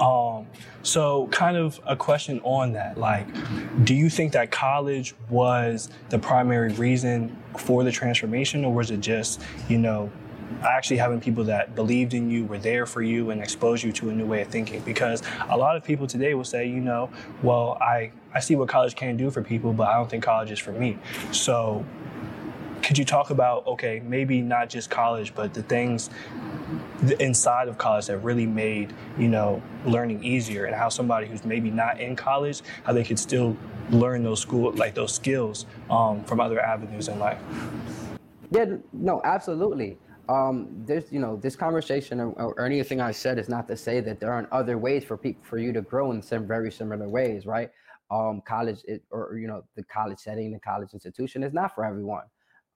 Um, 0.00 0.37
so, 0.82 1.26
kind 1.28 1.56
of 1.56 1.80
a 1.86 1.96
question 1.96 2.40
on 2.44 2.72
that. 2.72 2.96
Like, 2.96 3.26
do 3.84 3.94
you 3.94 4.08
think 4.08 4.32
that 4.32 4.50
college 4.50 5.14
was 5.28 5.90
the 6.08 6.18
primary 6.18 6.72
reason 6.72 7.36
for 7.56 7.84
the 7.84 7.92
transformation, 7.92 8.64
or 8.64 8.72
was 8.72 8.90
it 8.90 9.00
just, 9.00 9.42
you 9.68 9.78
know, 9.78 10.10
actually 10.62 10.96
having 10.96 11.20
people 11.20 11.44
that 11.44 11.74
believed 11.74 12.14
in 12.14 12.30
you, 12.30 12.44
were 12.46 12.58
there 12.58 12.86
for 12.86 13.02
you, 13.02 13.30
and 13.30 13.42
exposed 13.42 13.82
you 13.82 13.92
to 13.92 14.10
a 14.10 14.12
new 14.12 14.26
way 14.26 14.42
of 14.42 14.48
thinking? 14.48 14.80
Because 14.80 15.22
a 15.50 15.56
lot 15.56 15.76
of 15.76 15.84
people 15.84 16.06
today 16.06 16.34
will 16.34 16.44
say, 16.44 16.66
you 16.66 16.80
know, 16.80 17.10
well, 17.42 17.76
I, 17.80 18.12
I 18.32 18.40
see 18.40 18.54
what 18.54 18.68
college 18.68 18.94
can 18.94 19.16
do 19.16 19.30
for 19.30 19.42
people, 19.42 19.72
but 19.72 19.88
I 19.88 19.94
don't 19.94 20.08
think 20.08 20.22
college 20.24 20.50
is 20.50 20.58
for 20.58 20.72
me. 20.72 20.96
So, 21.32 21.84
could 22.82 22.98
you 22.98 23.04
talk 23.04 23.30
about 23.30 23.66
okay 23.66 24.00
maybe 24.04 24.40
not 24.40 24.68
just 24.68 24.90
college 24.90 25.34
but 25.34 25.52
the 25.54 25.62
things 25.62 26.10
inside 27.20 27.68
of 27.68 27.78
college 27.78 28.06
that 28.06 28.18
really 28.18 28.46
made 28.46 28.92
you 29.18 29.28
know 29.28 29.62
learning 29.86 30.22
easier 30.22 30.64
and 30.64 30.74
how 30.74 30.88
somebody 30.88 31.26
who's 31.26 31.44
maybe 31.44 31.70
not 31.70 32.00
in 32.00 32.16
college 32.16 32.62
how 32.84 32.92
they 32.92 33.04
could 33.04 33.18
still 33.18 33.56
learn 33.90 34.22
those 34.22 34.40
school 34.40 34.72
like 34.72 34.94
those 34.94 35.14
skills 35.14 35.66
um, 35.90 36.22
from 36.24 36.40
other 36.40 36.60
avenues 36.60 37.08
in 37.08 37.18
life? 37.18 37.40
Yeah 38.50 38.76
no 38.92 39.20
absolutely. 39.24 39.98
Um, 40.28 40.68
there's 40.84 41.10
you 41.10 41.20
know 41.20 41.36
this 41.36 41.56
conversation 41.56 42.20
or, 42.20 42.32
or, 42.32 42.66
anything 42.66 43.00
i 43.00 43.10
said 43.10 43.38
is 43.38 43.48
not 43.48 43.66
to 43.68 43.76
say 43.78 44.00
that 44.00 44.20
there 44.20 44.30
aren't 44.30 44.52
other 44.52 44.76
ways 44.76 45.02
for 45.02 45.16
people 45.16 45.42
for 45.42 45.56
you 45.56 45.72
to 45.72 45.80
grow 45.80 46.12
in 46.12 46.20
some 46.20 46.46
very 46.46 46.70
similar 46.70 47.08
ways 47.08 47.46
right? 47.46 47.70
Um, 48.10 48.42
college 48.46 48.80
it, 48.84 49.02
or 49.10 49.38
you 49.38 49.48
know 49.48 49.64
the 49.74 49.84
college 49.84 50.18
setting 50.18 50.52
the 50.52 50.60
college 50.60 50.90
institution 50.92 51.42
is 51.42 51.54
not 51.54 51.74
for 51.74 51.84
everyone 51.84 52.24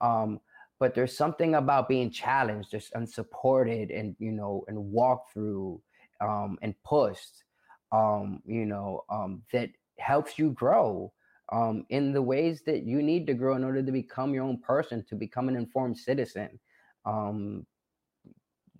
um, 0.03 0.41
but 0.79 0.95
there's 0.95 1.17
something 1.17 1.55
about 1.55 1.89
being 1.89 2.11
challenged, 2.11 2.73
just 2.73 2.93
unsupported, 2.95 3.91
and 3.91 4.17
you 4.19 4.33
know, 4.33 4.65
and 4.67 4.77
walked 4.77 5.33
through, 5.33 5.81
um, 6.21 6.59
and 6.61 6.75
pushed, 6.85 7.45
um, 7.93 8.43
you 8.45 8.67
know, 8.67 9.05
um, 9.09 9.43
that 9.53 9.71
helps 9.99 10.39
you 10.39 10.51
grow 10.51 11.13
um, 11.53 11.87
in 11.91 12.13
the 12.13 12.21
ways 12.21 12.63
that 12.67 12.83
you 12.83 13.01
need 13.01 13.29
to 13.29 13.35
grow 13.35 13.55
in 13.55 13.63
order 13.63 13.81
to 13.81 13.93
become 13.93 14.35
your 14.35 14.43
own 14.43 14.59
person, 14.59 15.05
to 15.09 15.15
become 15.15 15.49
an 15.49 15.55
informed 15.55 15.97
citizen, 15.97 16.59
um, 17.05 17.65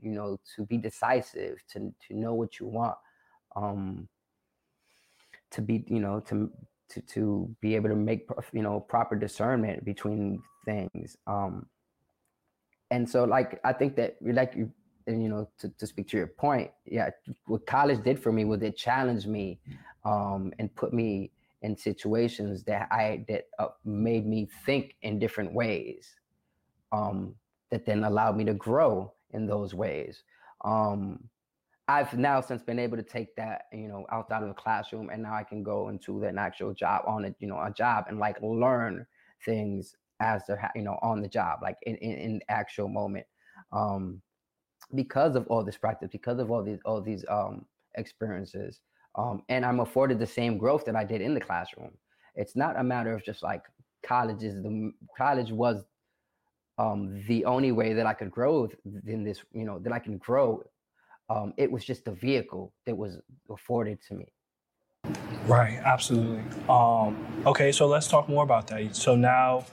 you 0.01 0.11
know, 0.11 0.41
to 0.57 0.67
be 0.67 0.77
decisive, 0.77 1.63
to 1.69 1.95
to 2.09 2.19
know 2.19 2.35
what 2.35 2.59
you 2.59 2.67
want, 2.67 2.97
um, 3.55 4.09
to 5.53 5.63
be, 5.63 5.85
you 5.87 6.01
know, 6.01 6.19
to 6.19 6.51
to 6.89 7.01
to 7.03 7.57
be 7.61 7.77
able 7.77 7.91
to 7.91 7.95
make 7.95 8.27
you 8.53 8.63
know 8.63 8.81
proper 8.81 9.15
discernment 9.15 9.85
between 9.85 10.43
things 10.65 11.17
um 11.27 11.67
and 12.91 13.09
so 13.09 13.25
like 13.25 13.61
i 13.65 13.73
think 13.73 13.97
that 13.97 14.17
like 14.23 14.55
you 14.57 14.71
and 15.07 15.23
you 15.23 15.29
know 15.29 15.49
to, 15.59 15.69
to 15.79 15.87
speak 15.87 16.09
to 16.09 16.17
your 16.17 16.27
point 16.27 16.71
yeah 16.87 17.11
what 17.47 17.67
college 17.67 18.03
did 18.05 18.23
for 18.23 18.33
me 18.33 18.45
was 18.45 18.63
it 18.63 18.77
challenged 18.77 19.27
me 19.27 19.59
um 20.05 20.53
and 20.59 20.75
put 20.77 20.93
me 20.93 21.31
in 21.63 21.77
situations 21.77 22.63
that 22.65 22.89
i 22.91 23.25
that 23.29 23.47
uh, 23.59 23.69
made 23.85 24.27
me 24.27 24.49
think 24.65 24.97
in 25.03 25.19
different 25.19 25.53
ways 25.53 26.17
um 26.93 27.35
that 27.73 27.87
then 27.87 28.05
allowed 28.05 28.37
me 28.37 28.45
to 28.45 28.55
grow 28.55 29.13
in 29.33 29.47
those 29.47 29.75
ways. 29.75 30.23
Um 30.65 31.19
I've 31.89 32.17
now 32.17 32.41
since 32.41 32.63
been 32.63 32.79
able 32.79 32.97
to 32.97 33.03
take 33.03 33.35
that, 33.35 33.63
you 33.73 33.89
know, 33.89 34.07
outside 34.13 34.43
of 34.43 34.49
the 34.49 34.55
classroom, 34.55 35.11
and 35.11 35.25
now 35.25 35.35
I 35.35 35.43
can 35.43 35.65
go 35.65 35.89
into 35.89 36.23
an 36.23 36.39
actual 36.39 36.73
job 36.73 37.03
on 37.09 37.25
it, 37.25 37.35
you 37.41 37.49
know, 37.49 37.59
a 37.61 37.73
job 37.73 38.05
and 38.09 38.21
like 38.21 38.37
learn 38.41 39.05
things 39.45 39.97
as 40.23 40.43
they're, 40.47 40.71
you 40.75 40.83
know, 40.83 40.99
on 41.03 41.21
the 41.21 41.29
job, 41.29 41.61
like 41.63 41.77
in 41.83 41.97
in, 41.97 42.13
in 42.19 42.41
actual 42.49 42.89
moment, 42.89 43.27
um, 43.73 44.23
because 44.95 45.37
of 45.37 45.47
all 45.49 45.65
this 45.65 45.77
practice, 45.77 46.09
because 46.11 46.39
of 46.39 46.51
all 46.51 46.63
these 46.63 46.79
all 46.85 47.01
these 47.01 47.25
um 47.29 47.67
experiences, 47.97 48.81
um, 49.17 49.43
and 49.49 49.65
I'm 49.65 49.81
afforded 49.81 50.19
the 50.19 50.27
same 50.27 50.59
growth 50.59 50.85
that 50.87 50.97
I 50.97 51.05
did 51.05 51.21
in 51.21 51.35
the 51.35 51.41
classroom. 51.41 51.93
It's 52.35 52.57
not 52.57 52.79
a 52.79 52.85
matter 52.85 53.13
of 53.13 53.25
just 53.25 53.43
like 53.43 53.63
college 54.07 54.43
is 54.43 54.55
the 54.63 54.93
college 55.17 55.53
was 55.53 55.85
um 56.79 57.23
the 57.29 57.45
only 57.45 57.73
way 57.73 57.93
that 57.93 58.07
I 58.07 58.15
could 58.15 58.31
grow 58.31 58.69
in 59.07 59.25
this, 59.25 59.43
you 59.53 59.65
know, 59.65 59.79
that 59.81 59.93
I 59.93 59.99
can 59.99 60.17
grow 60.19 60.63
um, 61.33 61.55
it 61.57 61.71
was 61.71 61.85
just 61.85 62.05
the 62.05 62.13
vehicle 62.13 62.73
that 62.87 62.97
was 62.97 63.19
afforded 63.51 63.99
to 64.09 64.15
me. 64.15 64.27
Right, 65.47 65.81
absolutely. 65.85 66.43
Um, 66.69 67.17
okay, 67.47 67.73
so 67.73 67.87
let's 67.87 68.07
talk 68.07 68.29
more 68.29 68.45
about 68.45 68.67
that. 68.69 68.95
So 68.95 69.17
now, 69.17 69.65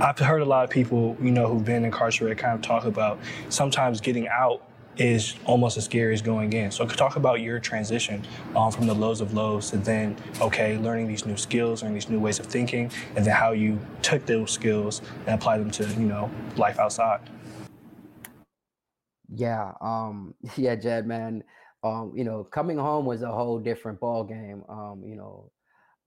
I've 0.00 0.18
heard 0.18 0.42
a 0.42 0.46
lot 0.46 0.64
of 0.64 0.70
people, 0.70 1.16
you 1.20 1.30
know, 1.30 1.46
who've 1.46 1.64
been 1.64 1.84
incarcerated, 1.84 2.38
kind 2.38 2.54
of 2.54 2.62
talk 2.62 2.84
about 2.84 3.18
sometimes 3.48 4.00
getting 4.00 4.28
out 4.28 4.62
is 4.96 5.34
almost 5.46 5.76
as 5.76 5.84
scary 5.84 6.12
as 6.12 6.22
going 6.22 6.52
in. 6.52 6.70
So 6.70 6.86
talk 6.86 7.16
about 7.16 7.40
your 7.40 7.58
transition 7.58 8.24
um, 8.54 8.70
from 8.70 8.86
the 8.86 8.94
lows 8.94 9.20
of 9.20 9.32
lows 9.32 9.70
to 9.70 9.78
then, 9.78 10.16
okay, 10.40 10.76
learning 10.78 11.08
these 11.08 11.24
new 11.24 11.36
skills, 11.36 11.82
learning 11.82 11.94
these 11.94 12.08
new 12.08 12.20
ways 12.20 12.38
of 12.38 12.46
thinking, 12.46 12.90
and 13.16 13.24
then 13.24 13.34
how 13.34 13.52
you 13.52 13.78
took 14.02 14.26
those 14.26 14.50
skills 14.50 15.00
and 15.26 15.34
applied 15.34 15.58
them 15.58 15.70
to, 15.70 15.86
you 15.88 16.06
know, 16.06 16.30
life 16.56 16.78
outside. 16.78 17.20
Yeah, 19.28 19.72
um, 19.80 20.34
yeah, 20.56 20.74
Jed, 20.76 21.06
man. 21.06 21.44
Um, 21.82 22.12
you 22.14 22.24
know, 22.24 22.44
coming 22.44 22.76
home 22.76 23.06
was 23.06 23.22
a 23.22 23.30
whole 23.30 23.58
different 23.58 24.00
ball 24.00 24.24
game. 24.24 24.64
Um, 24.68 25.02
you 25.06 25.16
know, 25.16 25.50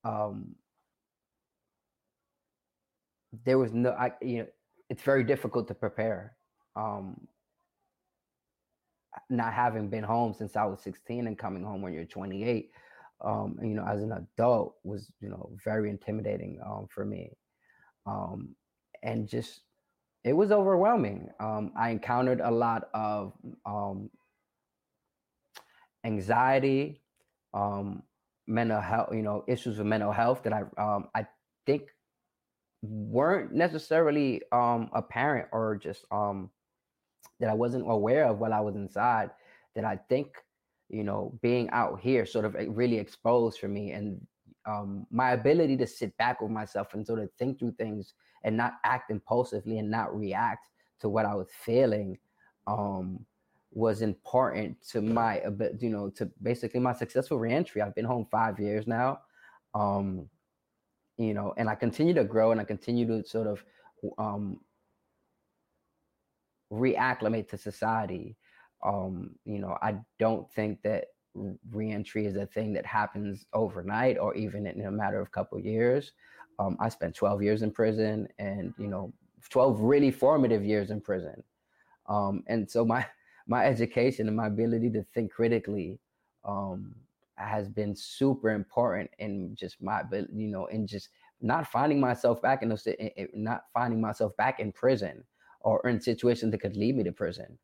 um, 0.04 0.56
there 3.46 3.58
was 3.58 3.74
no, 3.74 3.92
I, 3.92 4.12
you 4.22 4.40
know, 4.40 4.48
it's 4.90 5.02
very 5.02 5.24
difficult 5.24 5.68
to 5.70 5.74
prepare. 5.74 6.36
Um, 6.76 7.28
not 9.30 9.54
having 9.54 9.90
been 9.90 10.04
home 10.04 10.34
since 10.34 10.56
I 10.56 10.66
was 10.66 10.82
16 10.82 11.28
and 11.28 11.38
coming 11.38 11.64
home 11.64 11.82
when 11.82 11.94
you're 11.94 12.06
28, 12.06 12.72
um, 13.24 13.58
you 13.62 13.76
know, 13.76 13.86
as 13.86 14.02
an 14.02 14.12
adult 14.12 14.76
was, 14.84 15.12
you 15.20 15.30
know, 15.30 15.52
very 15.64 15.90
intimidating 15.90 16.60
um, 16.66 16.88
for 16.90 17.06
me. 17.06 17.32
Um, 18.06 18.56
and 19.02 19.28
just 19.28 19.62
it 20.24 20.34
was 20.34 20.52
overwhelming. 20.52 21.30
Um, 21.40 21.74
I 21.78 21.90
encountered 21.90 22.40
a 22.40 22.52
lot 22.52 22.90
of 22.94 23.34
um, 23.66 24.10
anxiety, 26.06 27.02
um, 27.54 28.04
mental 28.48 28.82
health, 28.82 29.10
you 29.14 29.22
know, 29.22 29.44
issues 29.48 29.78
with 29.78 29.88
mental 29.88 30.12
health 30.12 30.44
that 30.44 30.54
I 30.54 30.64
um, 30.78 31.10
I 31.14 31.28
think 31.66 31.93
weren't 32.84 33.54
necessarily 33.54 34.42
um, 34.52 34.90
apparent 34.94 35.48
or 35.52 35.78
just 35.82 36.06
um, 36.12 36.50
that 37.40 37.50
I 37.50 37.54
wasn't 37.54 37.90
aware 37.90 38.26
of 38.26 38.40
while 38.40 38.54
I 38.54 38.60
was 38.60 38.76
inside. 38.76 39.32
That 39.76 39.86
I 39.86 39.98
think, 40.10 40.28
you 40.90 41.04
know, 41.04 41.38
being 41.42 41.70
out 41.72 42.00
here 42.00 42.26
sort 42.26 42.46
of 42.46 42.56
really 42.68 42.98
exposed 43.00 43.60
for 43.60 43.68
me 43.68 43.92
and 43.92 44.22
um, 44.66 45.08
my 45.10 45.32
ability 45.32 45.78
to 45.78 45.88
sit 45.88 46.16
back 46.18 46.42
with 46.42 46.52
myself 46.52 46.94
and 46.94 47.06
sort 47.06 47.20
of 47.20 47.30
think 47.40 47.60
through 47.60 47.74
things 47.74 48.14
and 48.44 48.56
not 48.56 48.74
act 48.84 49.10
impulsively 49.10 49.80
and 49.80 49.90
not 49.90 50.16
react 50.16 50.68
to 51.00 51.10
what 51.10 51.26
I 51.26 51.36
was 51.36 51.48
feeling 51.66 52.18
um, 52.68 53.26
was 53.72 54.02
important 54.02 54.78
to 54.90 55.02
my 55.02 55.42
you 55.80 55.90
know 55.90 56.10
to 56.12 56.30
basically 56.42 56.80
my 56.80 56.94
successful 56.94 57.40
reentry. 57.40 57.82
I've 57.82 57.96
been 57.96 58.06
home 58.06 58.28
five 58.30 58.60
years 58.60 58.88
now, 58.88 59.20
um, 59.74 60.30
you 61.18 61.34
know, 61.34 61.54
and 61.58 61.70
I 61.70 61.76
continue 61.76 62.14
to 62.16 62.24
grow 62.24 62.52
and 62.52 62.60
I 62.60 62.64
continue 62.64 63.06
to 63.08 63.28
sort 63.28 63.48
of 63.48 63.64
um, 64.18 64.60
reacclimate 66.72 67.48
to 67.50 67.58
society. 67.58 68.36
Um, 68.84 69.36
you 69.46 69.60
know, 69.60 69.78
I 69.82 69.96
don't 70.20 70.52
think 70.52 70.82
that 70.84 71.06
reentry 71.72 72.26
is 72.26 72.36
a 72.36 72.46
thing 72.46 72.74
that 72.74 72.86
happens 72.86 73.46
overnight 73.54 74.18
or 74.18 74.36
even 74.36 74.68
in 74.68 74.86
a 74.86 74.92
matter 74.92 75.20
of 75.20 75.32
couple 75.32 75.60
years. 75.60 76.12
Um, 76.60 76.78
I 76.80 76.90
spent 76.90 77.16
12 77.16 77.42
years 77.42 77.62
in 77.62 77.72
prison 77.72 78.28
and, 78.38 78.74
you 78.78 78.88
know, 78.88 79.14
12 79.50 79.80
really 79.82 80.12
formative 80.12 80.64
years 80.64 80.92
in 80.92 81.02
prison. 81.02 81.44
Um, 82.08 82.44
and 82.48 82.70
so 82.70 82.86
my, 82.86 83.06
my 83.48 83.66
education 83.66 84.28
and 84.28 84.38
my 84.38 84.48
ability 84.48 84.90
to 84.92 85.04
think 85.14 85.32
critically 85.32 86.00
um, 86.46 86.96
has 87.36 87.70
been 87.70 87.96
super 87.96 88.52
important 88.52 89.10
in 89.20 89.56
just 89.56 89.82
my, 89.82 90.04
you 90.12 90.48
know, 90.48 90.66
in 90.68 90.88
just 90.88 91.10
not 91.42 91.68
finding 91.68 92.00
myself 92.00 92.42
back 92.42 92.64
in 92.64 92.70
those, 92.70 92.88
not 93.34 93.64
finding 93.74 94.00
myself 94.00 94.36
back 94.38 94.60
in 94.60 94.72
prison 94.72 95.24
or 95.62 95.88
in 95.88 96.00
situations 96.00 96.52
that 96.52 96.60
could 96.60 96.78
lead 96.78 96.96
me 96.96 97.04
to 97.04 97.12
prison. 97.12 97.58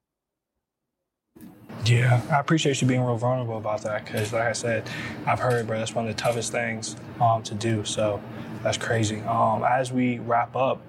Yeah, 1.85 2.21
I 2.31 2.39
appreciate 2.39 2.81
you 2.81 2.87
being 2.87 3.01
real 3.01 3.17
vulnerable 3.17 3.57
about 3.57 3.81
that 3.83 4.05
because, 4.05 4.33
like 4.33 4.43
I 4.43 4.51
said, 4.51 4.87
I've 5.25 5.39
heard, 5.39 5.65
bro, 5.65 5.79
that's 5.79 5.95
one 5.95 6.07
of 6.07 6.15
the 6.15 6.21
toughest 6.21 6.51
things 6.51 6.95
um, 7.19 7.41
to 7.43 7.55
do. 7.55 7.83
So 7.85 8.21
that's 8.63 8.77
crazy. 8.77 9.21
Um, 9.21 9.63
as 9.63 9.91
we 9.91 10.19
wrap 10.19 10.55
up, 10.55 10.81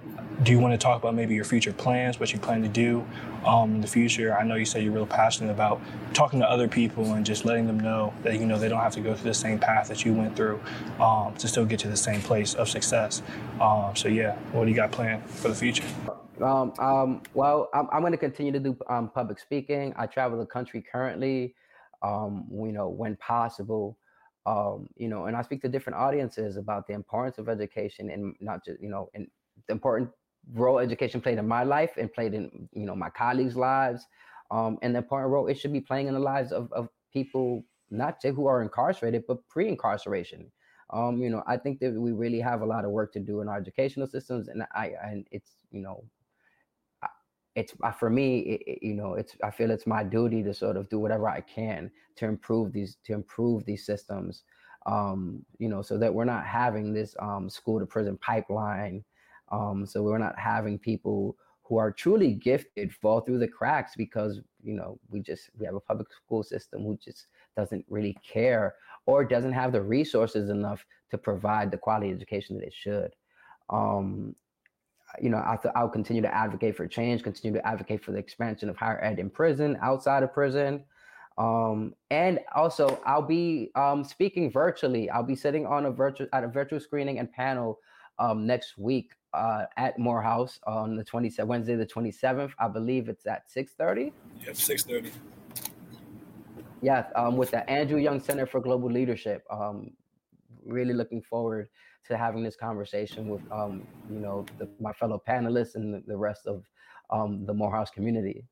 do 0.43 0.53
you 0.53 0.59
want 0.59 0.73
to 0.73 0.79
talk 0.79 1.01
about 1.01 1.15
maybe 1.15 1.35
your 1.35 1.45
future 1.45 1.73
plans, 1.73 2.19
what 2.19 2.33
you 2.33 2.39
plan 2.39 2.63
to 2.63 2.69
do 2.69 3.07
um, 3.45 3.75
in 3.77 3.81
the 3.81 3.87
future? 3.87 4.37
I 4.37 4.43
know 4.43 4.55
you 4.55 4.65
said 4.65 4.83
you're 4.83 4.93
real 4.93 5.07
passionate 5.07 5.51
about 5.51 5.81
talking 6.15 6.41
to 6.41 6.51
other 6.51 6.67
people 6.67 7.13
and 7.13 7.25
just 7.25 7.45
letting 7.45 7.67
them 7.67 7.79
know 7.79 8.15
that 8.23 8.35
you 8.35 8.47
know 8.47 8.59
they 8.59 8.69
don't 8.69 8.81
have 8.81 8.95
to 8.95 9.01
go 9.01 9.15
through 9.15 9.31
the 9.31 9.35
same 9.35 9.59
path 9.59 9.89
that 9.89 10.05
you 10.05 10.13
went 10.15 10.37
through 10.37 10.61
um, 10.99 11.35
to 11.37 11.47
still 11.47 11.67
get 11.67 11.79
to 11.81 11.89
the 11.89 11.97
same 11.97 12.21
place 12.23 12.55
of 12.55 12.69
success. 12.69 13.23
Um, 13.61 13.95
so 13.95 14.09
yeah, 14.09 14.37
what 14.53 14.65
do 14.65 14.71
you 14.71 14.77
got 14.77 14.93
planned 14.93 15.25
for 15.25 15.49
the 15.49 15.55
future? 15.55 15.85
Um, 16.43 16.73
um, 16.79 17.23
well, 17.35 17.69
I'm, 17.75 17.89
I'm 17.93 18.01
going 18.01 18.13
to 18.13 18.19
continue 18.19 18.53
to 18.53 18.61
do 18.61 18.77
um, 18.89 19.11
public 19.11 19.39
speaking. 19.39 19.93
I 19.97 20.07
travel 20.07 20.39
the 20.39 20.47
country 20.47 20.83
currently, 20.91 21.55
um, 22.03 22.47
you 22.51 22.73
know, 22.73 22.89
when 22.89 23.17
possible 23.17 23.99
um, 24.47 24.89
you 24.97 25.09
know, 25.09 25.27
and 25.27 25.37
I 25.37 25.43
speak 25.43 25.63
to 25.63 25.69
different 25.69 25.99
audiences 25.99 26.57
about 26.57 26.87
the 26.87 26.95
importance 26.95 27.39
of 27.39 27.49
education 27.49 28.11
and 28.11 28.35
not 28.41 28.65
just, 28.65 28.81
you 28.81 28.89
know, 28.89 29.11
and 29.15 29.27
the 29.67 29.73
important 29.73 30.11
role 30.55 30.79
education 30.79 31.21
played 31.21 31.39
in 31.39 31.47
my 31.47 31.63
life 31.63 31.93
and 31.99 32.13
played 32.13 32.33
in, 32.33 32.69
you 32.73 32.87
know, 32.87 32.97
my 32.97 33.11
colleagues' 33.11 33.57
lives, 33.57 34.07
um, 34.51 34.79
and 34.83 34.95
the 34.95 34.99
important 34.99 35.31
role 35.31 35.47
it 35.47 35.59
should 35.59 35.73
be 35.73 35.81
playing 35.81 36.09
in 36.09 36.15
the 36.15 36.21
lives 36.21 36.53
of, 36.53 36.73
of 36.73 36.89
people, 37.13 37.63
not 37.91 38.17
who 38.23 38.47
are 38.47 38.63
incarcerated, 38.63 39.25
but 39.29 39.47
pre-incarceration. 39.49 40.51
Um, 40.93 41.19
you 41.23 41.31
know, 41.31 41.45
I 41.47 41.57
think 41.57 41.79
that 41.81 41.93
we 41.93 42.13
really 42.13 42.41
have 42.41 42.63
a 42.63 42.67
lot 42.67 42.85
of 42.85 42.91
work 42.91 43.13
to 43.13 43.21
do 43.21 43.43
in 43.43 43.49
our 43.49 43.59
educational 43.59 44.09
systems, 44.09 44.49
and 44.49 44.65
I 44.75 44.93
and 45.05 45.25
it's 45.31 45.53
you 45.71 45.83
know 45.83 46.03
it's 47.55 47.75
uh, 47.83 47.91
for 47.91 48.11
me 48.11 48.41
it, 48.41 48.79
you 48.83 48.95
know 48.95 49.15
it's 49.15 49.37
i 49.43 49.51
feel 49.51 49.71
it's 49.71 49.87
my 49.87 50.03
duty 50.03 50.43
to 50.43 50.55
sort 50.55 50.77
of 50.77 50.89
do 50.89 50.99
whatever 50.99 51.29
i 51.29 51.41
can 51.41 51.91
to 52.17 52.27
improve 52.27 52.73
these 52.73 52.97
to 53.05 53.13
improve 53.13 53.65
these 53.65 53.85
systems 53.85 54.45
um 54.87 55.45
you 55.59 55.69
know 55.69 55.83
so 55.83 55.99
that 55.99 56.13
we're 56.13 56.25
not 56.25 56.47
having 56.47 56.93
this 56.93 57.15
um 57.19 57.51
school 57.51 57.79
to 57.79 57.87
prison 57.87 58.17
pipeline 58.19 59.05
um 59.51 59.85
so 59.85 60.03
we're 60.03 60.19
not 60.19 60.39
having 60.39 60.79
people 60.79 61.37
who 61.65 61.77
are 61.77 61.93
truly 61.93 62.33
gifted 62.35 62.93
fall 62.93 63.21
through 63.21 63.39
the 63.39 63.47
cracks 63.47 63.93
because 63.97 64.41
you 64.63 64.75
know 64.75 64.99
we 65.09 65.21
just 65.21 65.51
we 65.59 65.67
have 65.67 65.75
a 65.75 65.81
public 65.81 66.09
school 66.13 66.43
system 66.43 66.83
who 66.83 66.97
just 67.03 67.27
doesn't 67.57 67.85
really 67.89 68.17
care 68.27 68.75
or 69.07 69.25
doesn't 69.25 69.53
have 69.53 69.73
the 69.73 69.83
resources 69.83 70.51
enough 70.51 70.85
to 71.11 71.19
provide 71.19 71.71
the 71.71 71.77
quality 71.77 72.11
education 72.11 72.57
that 72.57 72.67
it 72.67 72.75
should 72.75 73.15
um 73.71 74.35
you 75.21 75.31
know, 75.31 75.39
I 75.39 75.57
th- 75.61 75.73
I'll 75.75 75.89
continue 75.89 76.23
to 76.23 76.35
advocate 76.35 76.77
for 76.77 76.87
change, 76.87 77.23
continue 77.23 77.59
to 77.59 77.67
advocate 77.67 78.05
for 78.05 78.13
the 78.13 78.19
expansion 78.19 78.69
of 78.69 78.77
higher 78.77 79.03
ed 79.03 79.19
in 79.19 79.31
prison, 79.31 79.79
outside 79.83 80.23
of 80.23 80.33
prison. 80.33 80.85
Um, 81.39 81.95
and 82.11 82.39
also, 82.55 83.01
I'll 83.07 83.23
be 83.23 83.71
um, 83.75 84.05
speaking 84.05 84.51
virtually. 84.51 85.09
I'll 85.11 85.23
be 85.23 85.37
sitting 85.37 85.67
on 85.67 85.87
a 85.87 85.91
virtual 85.91 86.27
at 86.33 86.45
a 86.45 86.49
virtual 86.49 86.81
screening 86.81 87.19
and 87.19 87.33
panel 87.33 87.79
um, 88.19 88.47
next 88.47 88.77
week 88.77 89.13
uh, 89.33 89.65
at 89.77 89.99
Morehouse 89.99 90.61
on 90.67 90.97
the 90.97 91.05
27th, 91.05 91.47
Wednesday 91.47 91.77
the 91.77 91.87
27th. 91.87 92.51
I 92.59 92.69
believe 92.69 93.09
it's 93.09 93.27
at 93.27 93.49
6:30. 93.49 94.13
Yeah, 94.45 94.51
6:30. 94.51 95.11
Yeah, 96.83 97.07
um, 97.15 97.37
with 97.37 97.51
the 97.51 97.69
Andrew 97.69 97.99
Young 97.99 98.21
Center 98.21 98.47
for 98.47 98.61
Global 98.61 98.91
Leadership. 98.91 99.43
Um, 99.51 99.93
really 100.67 100.95
looking 100.95 101.23
forward 101.23 101.69
to 102.07 102.17
having 102.17 102.43
this 102.43 102.57
conversation 102.57 103.29
with 103.29 103.43
um, 103.53 103.87
you 104.11 104.19
know 104.19 104.45
the, 104.59 104.69
my 104.81 104.93
fellow 104.93 105.23
panelists 105.29 105.75
and 105.75 105.95
the, 105.95 106.03
the 106.07 106.17
rest 106.17 106.47
of 106.47 106.65
um, 107.11 107.45
the 107.47 107.55
Morehouse 107.55 107.91
community. 107.91 108.45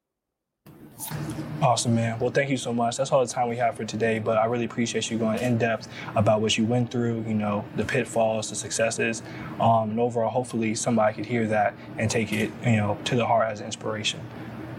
Awesome, 1.61 1.94
man. 1.94 2.18
Well, 2.18 2.30
thank 2.30 2.50
you 2.50 2.56
so 2.56 2.72
much. 2.72 2.96
That's 2.96 3.11
all 3.11 3.24
the 3.24 3.32
time 3.32 3.48
we 3.48 3.56
have 3.56 3.76
for 3.76 3.84
today, 3.84 4.18
but 4.18 4.37
I 4.37 4.46
really 4.46 4.64
appreciate 4.64 5.11
you 5.11 5.18
going 5.18 5.38
in 5.40 5.58
depth 5.58 5.88
about 6.14 6.40
what 6.40 6.56
you 6.56 6.64
went 6.64 6.90
through, 6.90 7.24
you 7.26 7.34
know, 7.34 7.64
the 7.76 7.84
pitfalls, 7.84 8.50
the 8.50 8.56
successes. 8.56 9.22
Um, 9.61 9.90
and 9.90 10.00
overall, 10.00 10.28
hopefully 10.28 10.74
somebody 10.74 11.14
could 11.14 11.26
hear 11.26 11.46
that 11.48 11.74
and 11.98 12.11
take 12.11 12.32
it, 12.32 12.50
you 12.64 12.76
know, 12.76 12.98
to 13.04 13.16
the 13.16 13.26
heart 13.26 13.50
as 13.50 13.61
inspiration. 13.61 14.20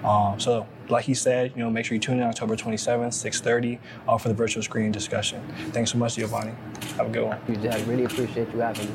Um, 0.03 0.39
so 0.39 0.67
like 0.89 1.05
he 1.05 1.13
said, 1.13 1.51
you 1.55 1.63
know, 1.63 1.69
make 1.69 1.85
sure 1.85 1.95
you 1.95 1.99
tune 1.99 2.17
in 2.17 2.23
October 2.23 2.55
27th, 2.55 3.13
6:30, 3.13 3.79
uh, 4.07 4.17
for 4.17 4.29
the 4.29 4.33
virtual 4.33 4.63
screening 4.63 4.91
discussion. 4.91 5.41
Thanks 5.71 5.91
so 5.91 5.97
much, 5.97 6.15
Giovanni. 6.15 6.53
Have 6.97 7.07
a 7.07 7.09
good 7.09 7.25
one. 7.25 7.39
You. 7.47 7.85
Really 7.85 8.05
appreciate 8.05 8.51
you 8.53 8.59
having 8.59 8.87
me. 8.87 8.93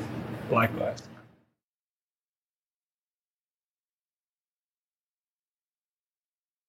Likewise. 0.51 1.14